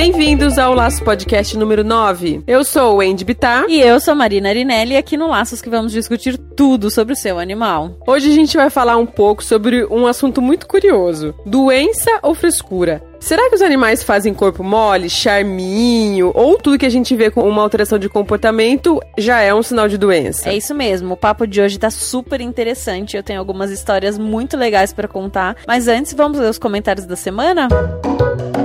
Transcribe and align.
Bem-vindos 0.00 0.56
ao 0.56 0.72
Laços 0.72 0.98
Podcast 0.98 1.58
número 1.58 1.84
9. 1.84 2.42
Eu 2.46 2.64
sou 2.64 2.96
o 2.96 3.00
Andy 3.02 3.22
Bittar. 3.22 3.66
E 3.68 3.82
eu 3.82 4.00
sou 4.00 4.14
Marina 4.14 4.48
Arinelli 4.48 4.94
e 4.94 4.96
aqui 4.96 5.14
no 5.14 5.28
Laços 5.28 5.60
que 5.60 5.68
vamos 5.68 5.92
discutir 5.92 6.38
tudo 6.38 6.90
sobre 6.90 7.12
o 7.12 7.16
seu 7.16 7.38
animal. 7.38 7.98
Hoje 8.06 8.30
a 8.30 8.34
gente 8.34 8.56
vai 8.56 8.70
falar 8.70 8.96
um 8.96 9.04
pouco 9.04 9.44
sobre 9.44 9.84
um 9.84 10.06
assunto 10.06 10.40
muito 10.40 10.66
curioso: 10.66 11.34
doença 11.44 12.18
ou 12.22 12.34
frescura? 12.34 13.02
Será 13.20 13.50
que 13.50 13.56
os 13.56 13.60
animais 13.60 14.02
fazem 14.02 14.32
corpo 14.32 14.64
mole, 14.64 15.10
charminho, 15.10 16.32
ou 16.34 16.56
tudo 16.56 16.78
que 16.78 16.86
a 16.86 16.90
gente 16.90 17.14
vê 17.14 17.30
com 17.30 17.46
uma 17.46 17.60
alteração 17.60 17.98
de 17.98 18.08
comportamento 18.08 18.98
já 19.18 19.42
é 19.42 19.54
um 19.54 19.62
sinal 19.62 19.86
de 19.86 19.98
doença? 19.98 20.48
É 20.48 20.56
isso 20.56 20.74
mesmo. 20.74 21.12
O 21.12 21.16
papo 21.18 21.46
de 21.46 21.60
hoje 21.60 21.78
tá 21.78 21.90
super 21.90 22.40
interessante. 22.40 23.18
Eu 23.18 23.22
tenho 23.22 23.38
algumas 23.38 23.70
histórias 23.70 24.16
muito 24.16 24.56
legais 24.56 24.94
para 24.94 25.06
contar. 25.06 25.56
Mas 25.68 25.88
antes, 25.88 26.14
vamos 26.14 26.38
ler 26.38 26.48
os 26.48 26.58
comentários 26.58 27.04
da 27.04 27.16
semana? 27.16 27.68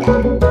Música 0.05 0.45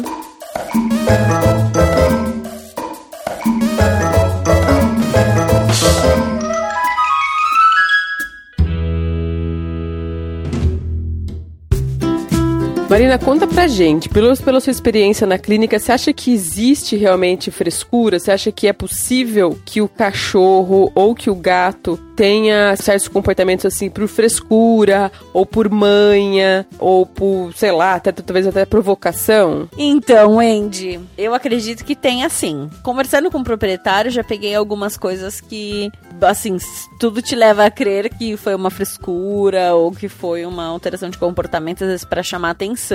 Marina, 13.06 13.24
conta 13.24 13.46
pra 13.46 13.68
gente, 13.68 14.10
pelo, 14.10 14.36
pela 14.36 14.60
sua 14.60 14.72
experiência 14.72 15.28
na 15.28 15.38
clínica, 15.38 15.78
você 15.78 15.92
acha 15.92 16.12
que 16.12 16.34
existe 16.34 16.96
realmente 16.96 17.52
frescura? 17.52 18.18
Você 18.18 18.32
acha 18.32 18.52
que 18.52 18.66
é 18.68 18.74
possível 18.74 19.60
que 19.64 19.80
o 19.80 19.88
cachorro 19.88 20.92
ou 20.96 21.14
que 21.14 21.30
o 21.30 21.36
gato 21.36 22.00
tenha 22.16 22.76
certos 22.78 23.08
comportamentos 23.08 23.66
assim 23.66 23.90
por 23.90 24.08
frescura, 24.08 25.12
ou 25.34 25.46
por 25.46 25.70
manha, 25.70 26.66
ou 26.80 27.06
por, 27.06 27.54
sei 27.54 27.72
lá, 27.72 27.96
até, 27.96 28.12
talvez 28.12 28.48
até 28.48 28.66
provocação? 28.66 29.70
Então, 29.78 30.40
Andy, 30.40 31.00
eu 31.18 31.34
acredito 31.34 31.84
que 31.84 31.96
tem 31.96 32.24
assim. 32.24 32.70
Conversando 32.82 33.30
com 33.30 33.40
o 33.40 33.44
proprietário, 33.44 34.10
já 34.10 34.24
peguei 34.24 34.56
algumas 34.56 34.98
coisas 34.98 35.42
que, 35.42 35.92
assim, 36.22 36.58
tudo 37.00 37.22
te 37.22 37.36
leva 37.36 37.66
a 37.66 37.72
crer 37.72 38.10
que 38.10 38.38
foi 38.38 38.56
uma 38.56 38.72
frescura 38.72 39.76
ou 39.76 39.92
que 39.92 40.08
foi 40.08 40.46
uma 40.46 40.66
alteração 40.66 41.10
de 41.10 41.18
comportamento, 41.18 41.84
às 41.84 41.90
vezes 41.90 42.06
para 42.06 42.24
chamar 42.24 42.52
atenção, 42.52 42.95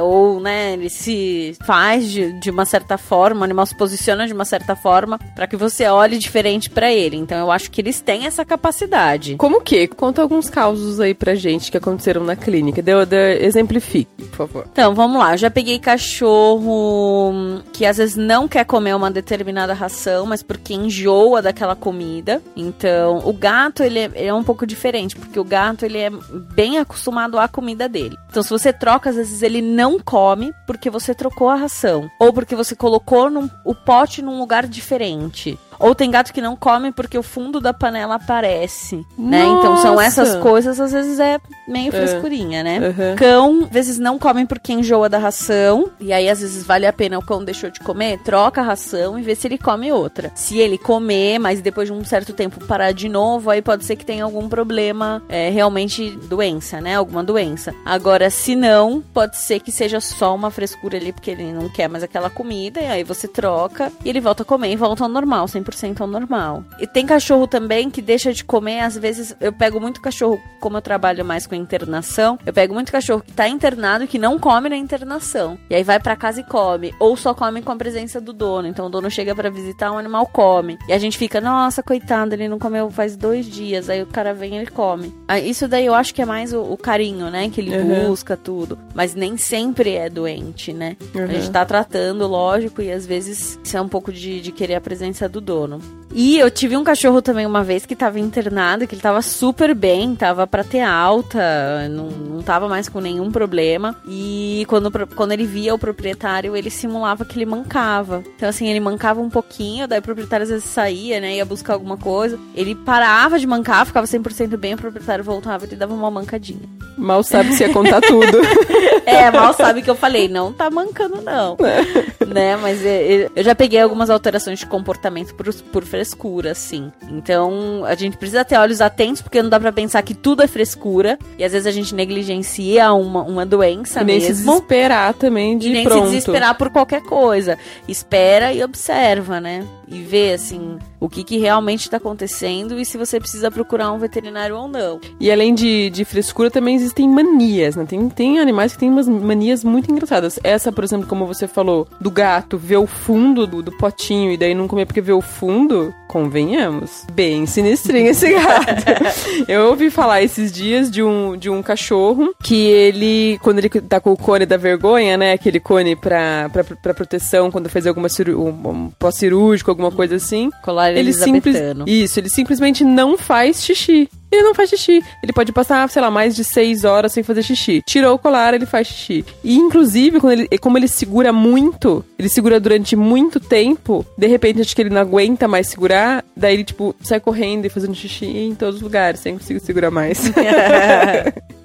ou, 0.00 0.40
né, 0.40 0.72
ele 0.72 0.88
se 0.88 1.56
faz 1.64 2.10
de, 2.10 2.32
de 2.40 2.50
uma 2.50 2.64
certa 2.64 2.98
forma, 2.98 3.40
o 3.40 3.44
animal 3.44 3.66
se 3.66 3.76
posiciona 3.76 4.26
de 4.26 4.32
uma 4.32 4.44
certa 4.44 4.76
forma 4.76 5.18
para 5.34 5.46
que 5.46 5.56
você 5.56 5.86
olhe 5.86 6.18
diferente 6.18 6.70
para 6.70 6.92
ele. 6.92 7.16
Então, 7.16 7.38
eu 7.38 7.50
acho 7.50 7.70
que 7.70 7.80
eles 7.80 8.00
têm 8.00 8.26
essa 8.26 8.44
capacidade. 8.44 9.36
Como 9.36 9.60
que? 9.60 9.88
Conta 9.88 10.22
alguns 10.22 10.48
causos 10.50 11.00
aí 11.00 11.14
pra 11.14 11.34
gente 11.34 11.70
que 11.70 11.76
aconteceram 11.76 12.24
na 12.24 12.36
clínica. 12.36 12.82
Deu, 12.82 13.04
deu, 13.06 13.20
exemplifique, 13.20 14.24
por 14.24 14.36
favor. 14.36 14.66
Então, 14.72 14.94
vamos 14.94 15.18
lá. 15.18 15.32
Eu 15.34 15.38
já 15.38 15.50
peguei 15.50 15.78
cachorro 15.78 17.62
que 17.72 17.84
às 17.86 17.96
vezes 17.96 18.16
não 18.16 18.46
quer 18.48 18.64
comer 18.64 18.94
uma 18.94 19.10
determinada 19.10 19.72
ração, 19.74 20.26
mas 20.26 20.42
porque 20.42 20.74
enjoa 20.74 21.42
daquela 21.42 21.76
comida. 21.76 22.42
Então, 22.56 23.18
o 23.24 23.32
gato, 23.32 23.82
ele 23.82 23.98
é, 23.98 24.10
ele 24.14 24.28
é 24.28 24.34
um 24.34 24.44
pouco 24.44 24.66
diferente, 24.66 25.16
porque 25.16 25.38
o 25.38 25.44
gato, 25.44 25.84
ele 25.84 25.98
é 25.98 26.10
bem 26.54 26.78
acostumado 26.78 27.38
à 27.38 27.48
comida 27.48 27.88
dele. 27.88 28.16
Então, 28.30 28.42
se 28.42 28.50
você 28.50 28.72
troca, 28.72 29.12
às 29.18 29.28
vezes 29.28 29.42
ele 29.42 29.62
não 29.62 29.98
come 29.98 30.52
porque 30.66 30.90
você 30.90 31.14
trocou 31.14 31.48
a 31.48 31.54
ração. 31.54 32.10
Ou 32.18 32.32
porque 32.32 32.54
você 32.54 32.74
colocou 32.74 33.30
num, 33.30 33.48
o 33.64 33.74
pote 33.74 34.22
num 34.22 34.38
lugar 34.38 34.66
diferente. 34.66 35.58
Ou 35.78 35.94
tem 35.94 36.10
gato 36.10 36.32
que 36.32 36.40
não 36.40 36.56
come 36.56 36.92
porque 36.92 37.18
o 37.18 37.22
fundo 37.22 37.60
da 37.60 37.74
panela 37.74 38.14
aparece, 38.14 39.04
né? 39.18 39.44
Então 39.44 39.76
são 39.78 40.00
essas 40.00 40.36
coisas, 40.36 40.78
às 40.80 40.92
vezes 40.92 41.18
é 41.18 41.38
meio 41.66 41.88
é. 41.88 41.90
frescurinha, 41.90 42.62
né? 42.62 42.78
Uhum. 42.78 43.16
Cão, 43.16 43.62
às 43.64 43.70
vezes 43.70 43.98
não 43.98 44.18
comem 44.18 44.46
porque 44.46 44.72
enjoa 44.72 45.08
da 45.08 45.18
ração, 45.18 45.90
e 46.00 46.12
aí 46.12 46.28
às 46.28 46.40
vezes 46.40 46.64
vale 46.64 46.86
a 46.86 46.92
pena 46.92 47.18
o 47.18 47.24
cão 47.24 47.44
deixou 47.44 47.70
de 47.70 47.80
comer, 47.80 48.18
troca 48.18 48.60
a 48.60 48.64
ração 48.64 49.18
e 49.18 49.22
vê 49.22 49.34
se 49.34 49.46
ele 49.46 49.58
come 49.58 49.90
outra. 49.92 50.30
Se 50.34 50.58
ele 50.58 50.78
comer, 50.78 51.38
mas 51.38 51.60
depois 51.60 51.88
de 51.88 51.94
um 51.94 52.04
certo 52.04 52.32
tempo 52.32 52.64
parar 52.66 52.92
de 52.92 53.08
novo, 53.08 53.50
aí 53.50 53.60
pode 53.60 53.84
ser 53.84 53.96
que 53.96 54.04
tenha 54.04 54.24
algum 54.24 54.48
problema, 54.48 55.22
é, 55.28 55.50
realmente 55.50 56.10
doença, 56.28 56.80
né? 56.80 56.96
Alguma 56.96 57.22
doença. 57.22 57.74
Agora, 57.84 58.30
se 58.30 58.54
não, 58.54 59.02
pode 59.12 59.36
ser 59.36 59.60
que 59.60 59.72
seja 59.72 60.00
só 60.00 60.34
uma 60.34 60.50
frescura 60.50 60.96
ali 60.96 61.12
porque 61.12 61.30
ele 61.30 61.52
não 61.52 61.68
quer 61.68 61.88
mais 61.88 62.04
aquela 62.04 62.30
comida, 62.30 62.80
e 62.80 62.86
aí 62.86 63.04
você 63.04 63.26
troca 63.26 63.92
e 64.04 64.08
ele 64.08 64.20
volta 64.20 64.42
a 64.42 64.46
comer 64.46 64.72
e 64.72 64.76
volta 64.76 65.02
ao 65.02 65.08
normal, 65.08 65.48
sem 65.48 65.62
100% 65.62 66.00
ao 66.00 66.06
normal. 66.06 66.64
E 66.78 66.86
tem 66.86 67.06
cachorro 67.06 67.46
também 67.46 67.90
que 67.90 68.02
deixa 68.02 68.32
de 68.32 68.44
comer, 68.44 68.80
às 68.80 68.96
vezes 68.96 69.34
eu 69.40 69.52
pego 69.52 69.80
muito 69.80 70.00
cachorro, 70.00 70.40
como 70.60 70.76
eu 70.76 70.82
trabalho 70.82 71.24
mais 71.24 71.46
com 71.46 71.53
internação, 71.56 72.38
eu 72.44 72.52
pego 72.52 72.74
muito 72.74 72.92
cachorro 72.92 73.22
que 73.22 73.32
tá 73.32 73.48
internado 73.48 74.04
e 74.04 74.06
que 74.06 74.18
não 74.18 74.38
come 74.38 74.68
na 74.68 74.76
internação. 74.76 75.58
E 75.68 75.74
aí 75.74 75.82
vai 75.82 75.98
para 75.98 76.16
casa 76.16 76.40
e 76.40 76.44
come, 76.44 76.94
ou 77.00 77.16
só 77.16 77.34
come 77.34 77.62
com 77.62 77.72
a 77.72 77.76
presença 77.76 78.20
do 78.20 78.32
dono. 78.32 78.68
Então 78.68 78.86
o 78.86 78.90
dono 78.90 79.10
chega 79.10 79.34
para 79.34 79.50
visitar, 79.50 79.92
o 79.92 79.98
animal 79.98 80.26
come. 80.26 80.78
E 80.88 80.92
a 80.92 80.98
gente 80.98 81.18
fica, 81.18 81.40
nossa, 81.40 81.82
coitado, 81.82 82.34
ele 82.34 82.48
não 82.48 82.58
comeu 82.58 82.90
faz 82.90 83.16
dois 83.16 83.46
dias. 83.46 83.88
Aí 83.88 84.02
o 84.02 84.06
cara 84.06 84.34
vem 84.34 84.54
e 84.54 84.58
ele 84.58 84.70
come. 84.70 85.14
Isso 85.44 85.66
daí 85.66 85.86
eu 85.86 85.94
acho 85.94 86.14
que 86.14 86.22
é 86.22 86.26
mais 86.26 86.52
o, 86.52 86.60
o 86.60 86.76
carinho, 86.76 87.30
né? 87.30 87.48
Que 87.48 87.60
ele 87.60 87.76
uhum. 87.76 88.08
busca 88.08 88.36
tudo. 88.36 88.78
Mas 88.94 89.14
nem 89.14 89.36
sempre 89.36 89.94
é 89.94 90.08
doente, 90.08 90.72
né? 90.72 90.96
Uhum. 91.14 91.24
A 91.24 91.26
gente 91.26 91.50
tá 91.50 91.64
tratando, 91.64 92.26
lógico, 92.26 92.82
e 92.82 92.92
às 92.92 93.06
vezes 93.06 93.58
isso 93.62 93.76
é 93.76 93.80
um 93.80 93.88
pouco 93.88 94.12
de, 94.12 94.40
de 94.40 94.52
querer 94.52 94.74
a 94.74 94.80
presença 94.80 95.28
do 95.28 95.40
dono 95.40 95.54
dono. 95.54 95.80
E 96.12 96.38
eu 96.38 96.50
tive 96.50 96.76
um 96.76 96.84
cachorro 96.84 97.20
também 97.20 97.44
uma 97.44 97.64
vez 97.64 97.84
que 97.84 97.96
tava 97.96 98.20
internado, 98.20 98.86
que 98.86 98.94
ele 98.94 99.02
tava 99.02 99.20
super 99.20 99.74
bem, 99.74 100.14
tava 100.14 100.46
pra 100.46 100.62
ter 100.62 100.80
alta, 100.80 101.42
não, 101.90 102.08
não 102.10 102.42
tava 102.42 102.68
mais 102.68 102.88
com 102.88 103.00
nenhum 103.00 103.30
problema. 103.30 103.96
E 104.06 104.64
quando, 104.68 104.90
quando 105.14 105.32
ele 105.32 105.46
via 105.46 105.74
o 105.74 105.78
proprietário, 105.78 106.56
ele 106.56 106.70
simulava 106.70 107.24
que 107.24 107.38
ele 107.38 107.46
mancava. 107.46 108.22
Então, 108.36 108.48
assim, 108.48 108.68
ele 108.68 108.80
mancava 108.80 109.20
um 109.20 109.30
pouquinho, 109.30 109.86
daí 109.88 109.98
o 109.98 110.02
proprietário 110.02 110.44
às 110.44 110.50
vezes 110.50 110.64
saía, 110.64 111.20
né, 111.20 111.36
ia 111.36 111.44
buscar 111.44 111.74
alguma 111.74 111.96
coisa. 111.96 112.38
Ele 112.54 112.74
parava 112.74 113.38
de 113.38 113.46
mancar, 113.46 113.86
ficava 113.86 114.06
100% 114.06 114.56
bem, 114.56 114.74
o 114.74 114.78
proprietário 114.78 115.24
voltava 115.24 115.64
e 115.64 115.76
dava 115.76 115.94
uma 115.94 116.10
mancadinha. 116.10 116.68
Mal 116.96 117.22
sabe 117.22 117.52
se 117.54 117.64
ia 117.64 117.72
contar 117.72 118.00
tudo. 118.00 118.38
é, 119.04 119.30
mal 119.30 119.52
sabe 119.52 119.82
que 119.82 119.90
eu 119.90 119.94
falei, 119.94 120.28
não 120.28 120.52
tá 120.52 120.70
mancando 120.70 121.20
não. 121.20 121.56
É. 121.60 122.24
Né, 122.24 122.56
mas 122.56 122.84
é, 122.84 123.12
é, 123.12 123.30
eu 123.34 123.44
já 123.44 123.54
peguei 123.54 123.80
algumas 123.80 124.10
alterações 124.10 124.58
de 124.58 124.66
comportamento 124.66 125.34
por, 125.34 125.52
por 125.54 125.84
frescura, 125.84 126.52
assim. 126.52 126.92
Então, 127.08 127.84
a 127.84 127.94
gente 127.94 128.16
precisa 128.16 128.44
ter 128.44 128.56
olhos 128.56 128.80
atentos, 128.80 129.22
porque 129.22 129.42
não 129.42 129.50
dá 129.50 129.58
pra 129.58 129.72
pensar 129.72 130.02
que 130.02 130.14
tudo 130.14 130.42
é 130.42 130.46
frescura. 130.46 131.18
E 131.38 131.44
às 131.44 131.52
vezes 131.52 131.66
a 131.66 131.70
gente 131.70 131.94
negligencia 131.94 132.92
uma, 132.92 133.22
uma 133.22 133.46
doença 133.46 134.02
e 134.02 134.04
nem 134.04 134.20
mesmo. 134.20 134.34
se 134.34 134.44
desesperar 134.44 135.14
também 135.14 135.58
de 135.58 135.68
e 135.68 135.72
nem 135.72 135.84
pronto. 135.84 136.06
se 136.06 136.12
desesperar 136.12 136.56
por 136.56 136.70
qualquer 136.70 137.02
coisa. 137.02 137.58
Espera 137.88 138.52
e 138.52 138.62
observa, 138.62 139.40
né? 139.40 139.66
E 139.88 140.00
vê, 140.00 140.32
assim, 140.32 140.78
o 140.98 141.08
que, 141.08 141.22
que 141.22 141.38
realmente 141.38 141.82
está 141.82 141.98
acontecendo 141.98 142.78
e 142.78 142.84
se 142.84 142.96
você 142.96 143.20
precisa 143.20 143.50
procurar 143.50 143.92
um 143.92 143.98
veterinário 143.98 144.56
ou 144.56 144.66
não. 144.66 145.00
E 145.20 145.30
além 145.30 145.54
de, 145.54 145.90
de 145.90 146.04
frescura, 146.04 146.50
também 146.50 146.74
existem 146.74 147.08
manias, 147.08 147.76
né? 147.76 147.84
Tem, 147.84 148.08
tem 148.08 148.38
animais 148.38 148.72
que 148.72 148.78
têm 148.78 148.90
umas 148.90 149.08
manias 149.08 149.62
muito 149.62 149.90
engraçadas. 149.90 150.38
Essa, 150.42 150.72
por 150.72 150.82
exemplo, 150.82 151.06
como 151.06 151.26
você 151.26 151.46
falou, 151.46 151.86
do 152.00 152.10
gato 152.10 152.56
ver 152.56 152.78
o 152.78 152.86
fundo 152.86 153.46
do, 153.46 153.62
do 153.62 153.72
potinho 153.72 154.32
e 154.32 154.36
daí 154.36 154.54
não 154.54 154.66
comer 154.66 154.86
porque 154.86 155.00
vê 155.00 155.12
o 155.12 155.20
fundo, 155.20 155.94
convenhamos. 156.08 157.04
Bem 157.12 157.46
sinistrinho 157.46 158.10
esse 158.10 158.30
gato. 158.32 158.84
Eu 159.46 159.68
ouvi 159.68 159.90
falar 159.90 160.22
esses 160.22 160.50
dias 160.50 160.90
de 160.90 161.02
um, 161.02 161.23
de 161.36 161.48
um 161.50 161.62
cachorro 161.62 162.34
que 162.42 162.54
ele, 162.54 163.38
quando 163.42 163.58
ele 163.58 163.68
tá 163.68 164.00
com 164.00 164.12
o 164.12 164.16
cone 164.16 164.46
da 164.46 164.56
vergonha, 164.56 165.16
né? 165.16 165.32
Aquele 165.32 165.60
cone 165.60 165.96
pra, 165.96 166.48
pra, 166.52 166.64
pra 166.64 166.94
proteção 166.94 167.50
quando 167.50 167.68
faz 167.68 167.86
alguma 167.86 168.08
cirurgia, 168.08 168.42
um 168.42 168.90
pós-cirúrgico, 168.98 169.70
alguma 169.70 169.90
coisa 169.90 170.16
assim. 170.16 170.50
Colar 170.62 170.92
ele 170.92 171.12
simples 171.12 171.56
Isso, 171.86 172.20
ele 172.20 172.28
simplesmente 172.28 172.84
não 172.84 173.16
faz 173.16 173.64
xixi. 173.64 174.08
Ele 174.34 174.42
não 174.42 174.54
faz 174.54 174.70
xixi. 174.70 175.02
Ele 175.22 175.32
pode 175.32 175.52
passar, 175.52 175.88
sei 175.88 176.02
lá, 176.02 176.10
mais 176.10 176.34
de 176.34 176.42
seis 176.42 176.84
horas 176.84 177.12
sem 177.12 177.22
fazer 177.22 177.42
xixi. 177.42 177.82
Tirou 177.86 178.14
o 178.14 178.18
colar, 178.18 178.52
ele 178.52 178.66
faz 178.66 178.88
xixi. 178.88 179.24
E, 179.42 179.56
inclusive, 179.56 180.20
quando 180.20 180.32
ele, 180.32 180.58
como 180.58 180.76
ele 180.76 180.88
segura 180.88 181.32
muito, 181.32 182.04
ele 182.18 182.28
segura 182.28 182.58
durante 182.58 182.96
muito 182.96 183.38
tempo, 183.38 184.04
de 184.18 184.26
repente, 184.26 184.60
acho 184.60 184.74
que 184.74 184.82
ele 184.82 184.90
não 184.90 185.00
aguenta 185.00 185.46
mais 185.46 185.68
segurar, 185.68 186.24
daí 186.36 186.54
ele, 186.54 186.64
tipo, 186.64 186.94
sai 187.00 187.20
correndo 187.20 187.66
e 187.66 187.70
fazendo 187.70 187.94
xixi 187.94 188.26
em 188.26 188.54
todos 188.54 188.76
os 188.76 188.82
lugares, 188.82 189.20
sem 189.20 189.38
conseguir 189.38 189.60
segurar 189.60 189.90
mais. 189.90 190.30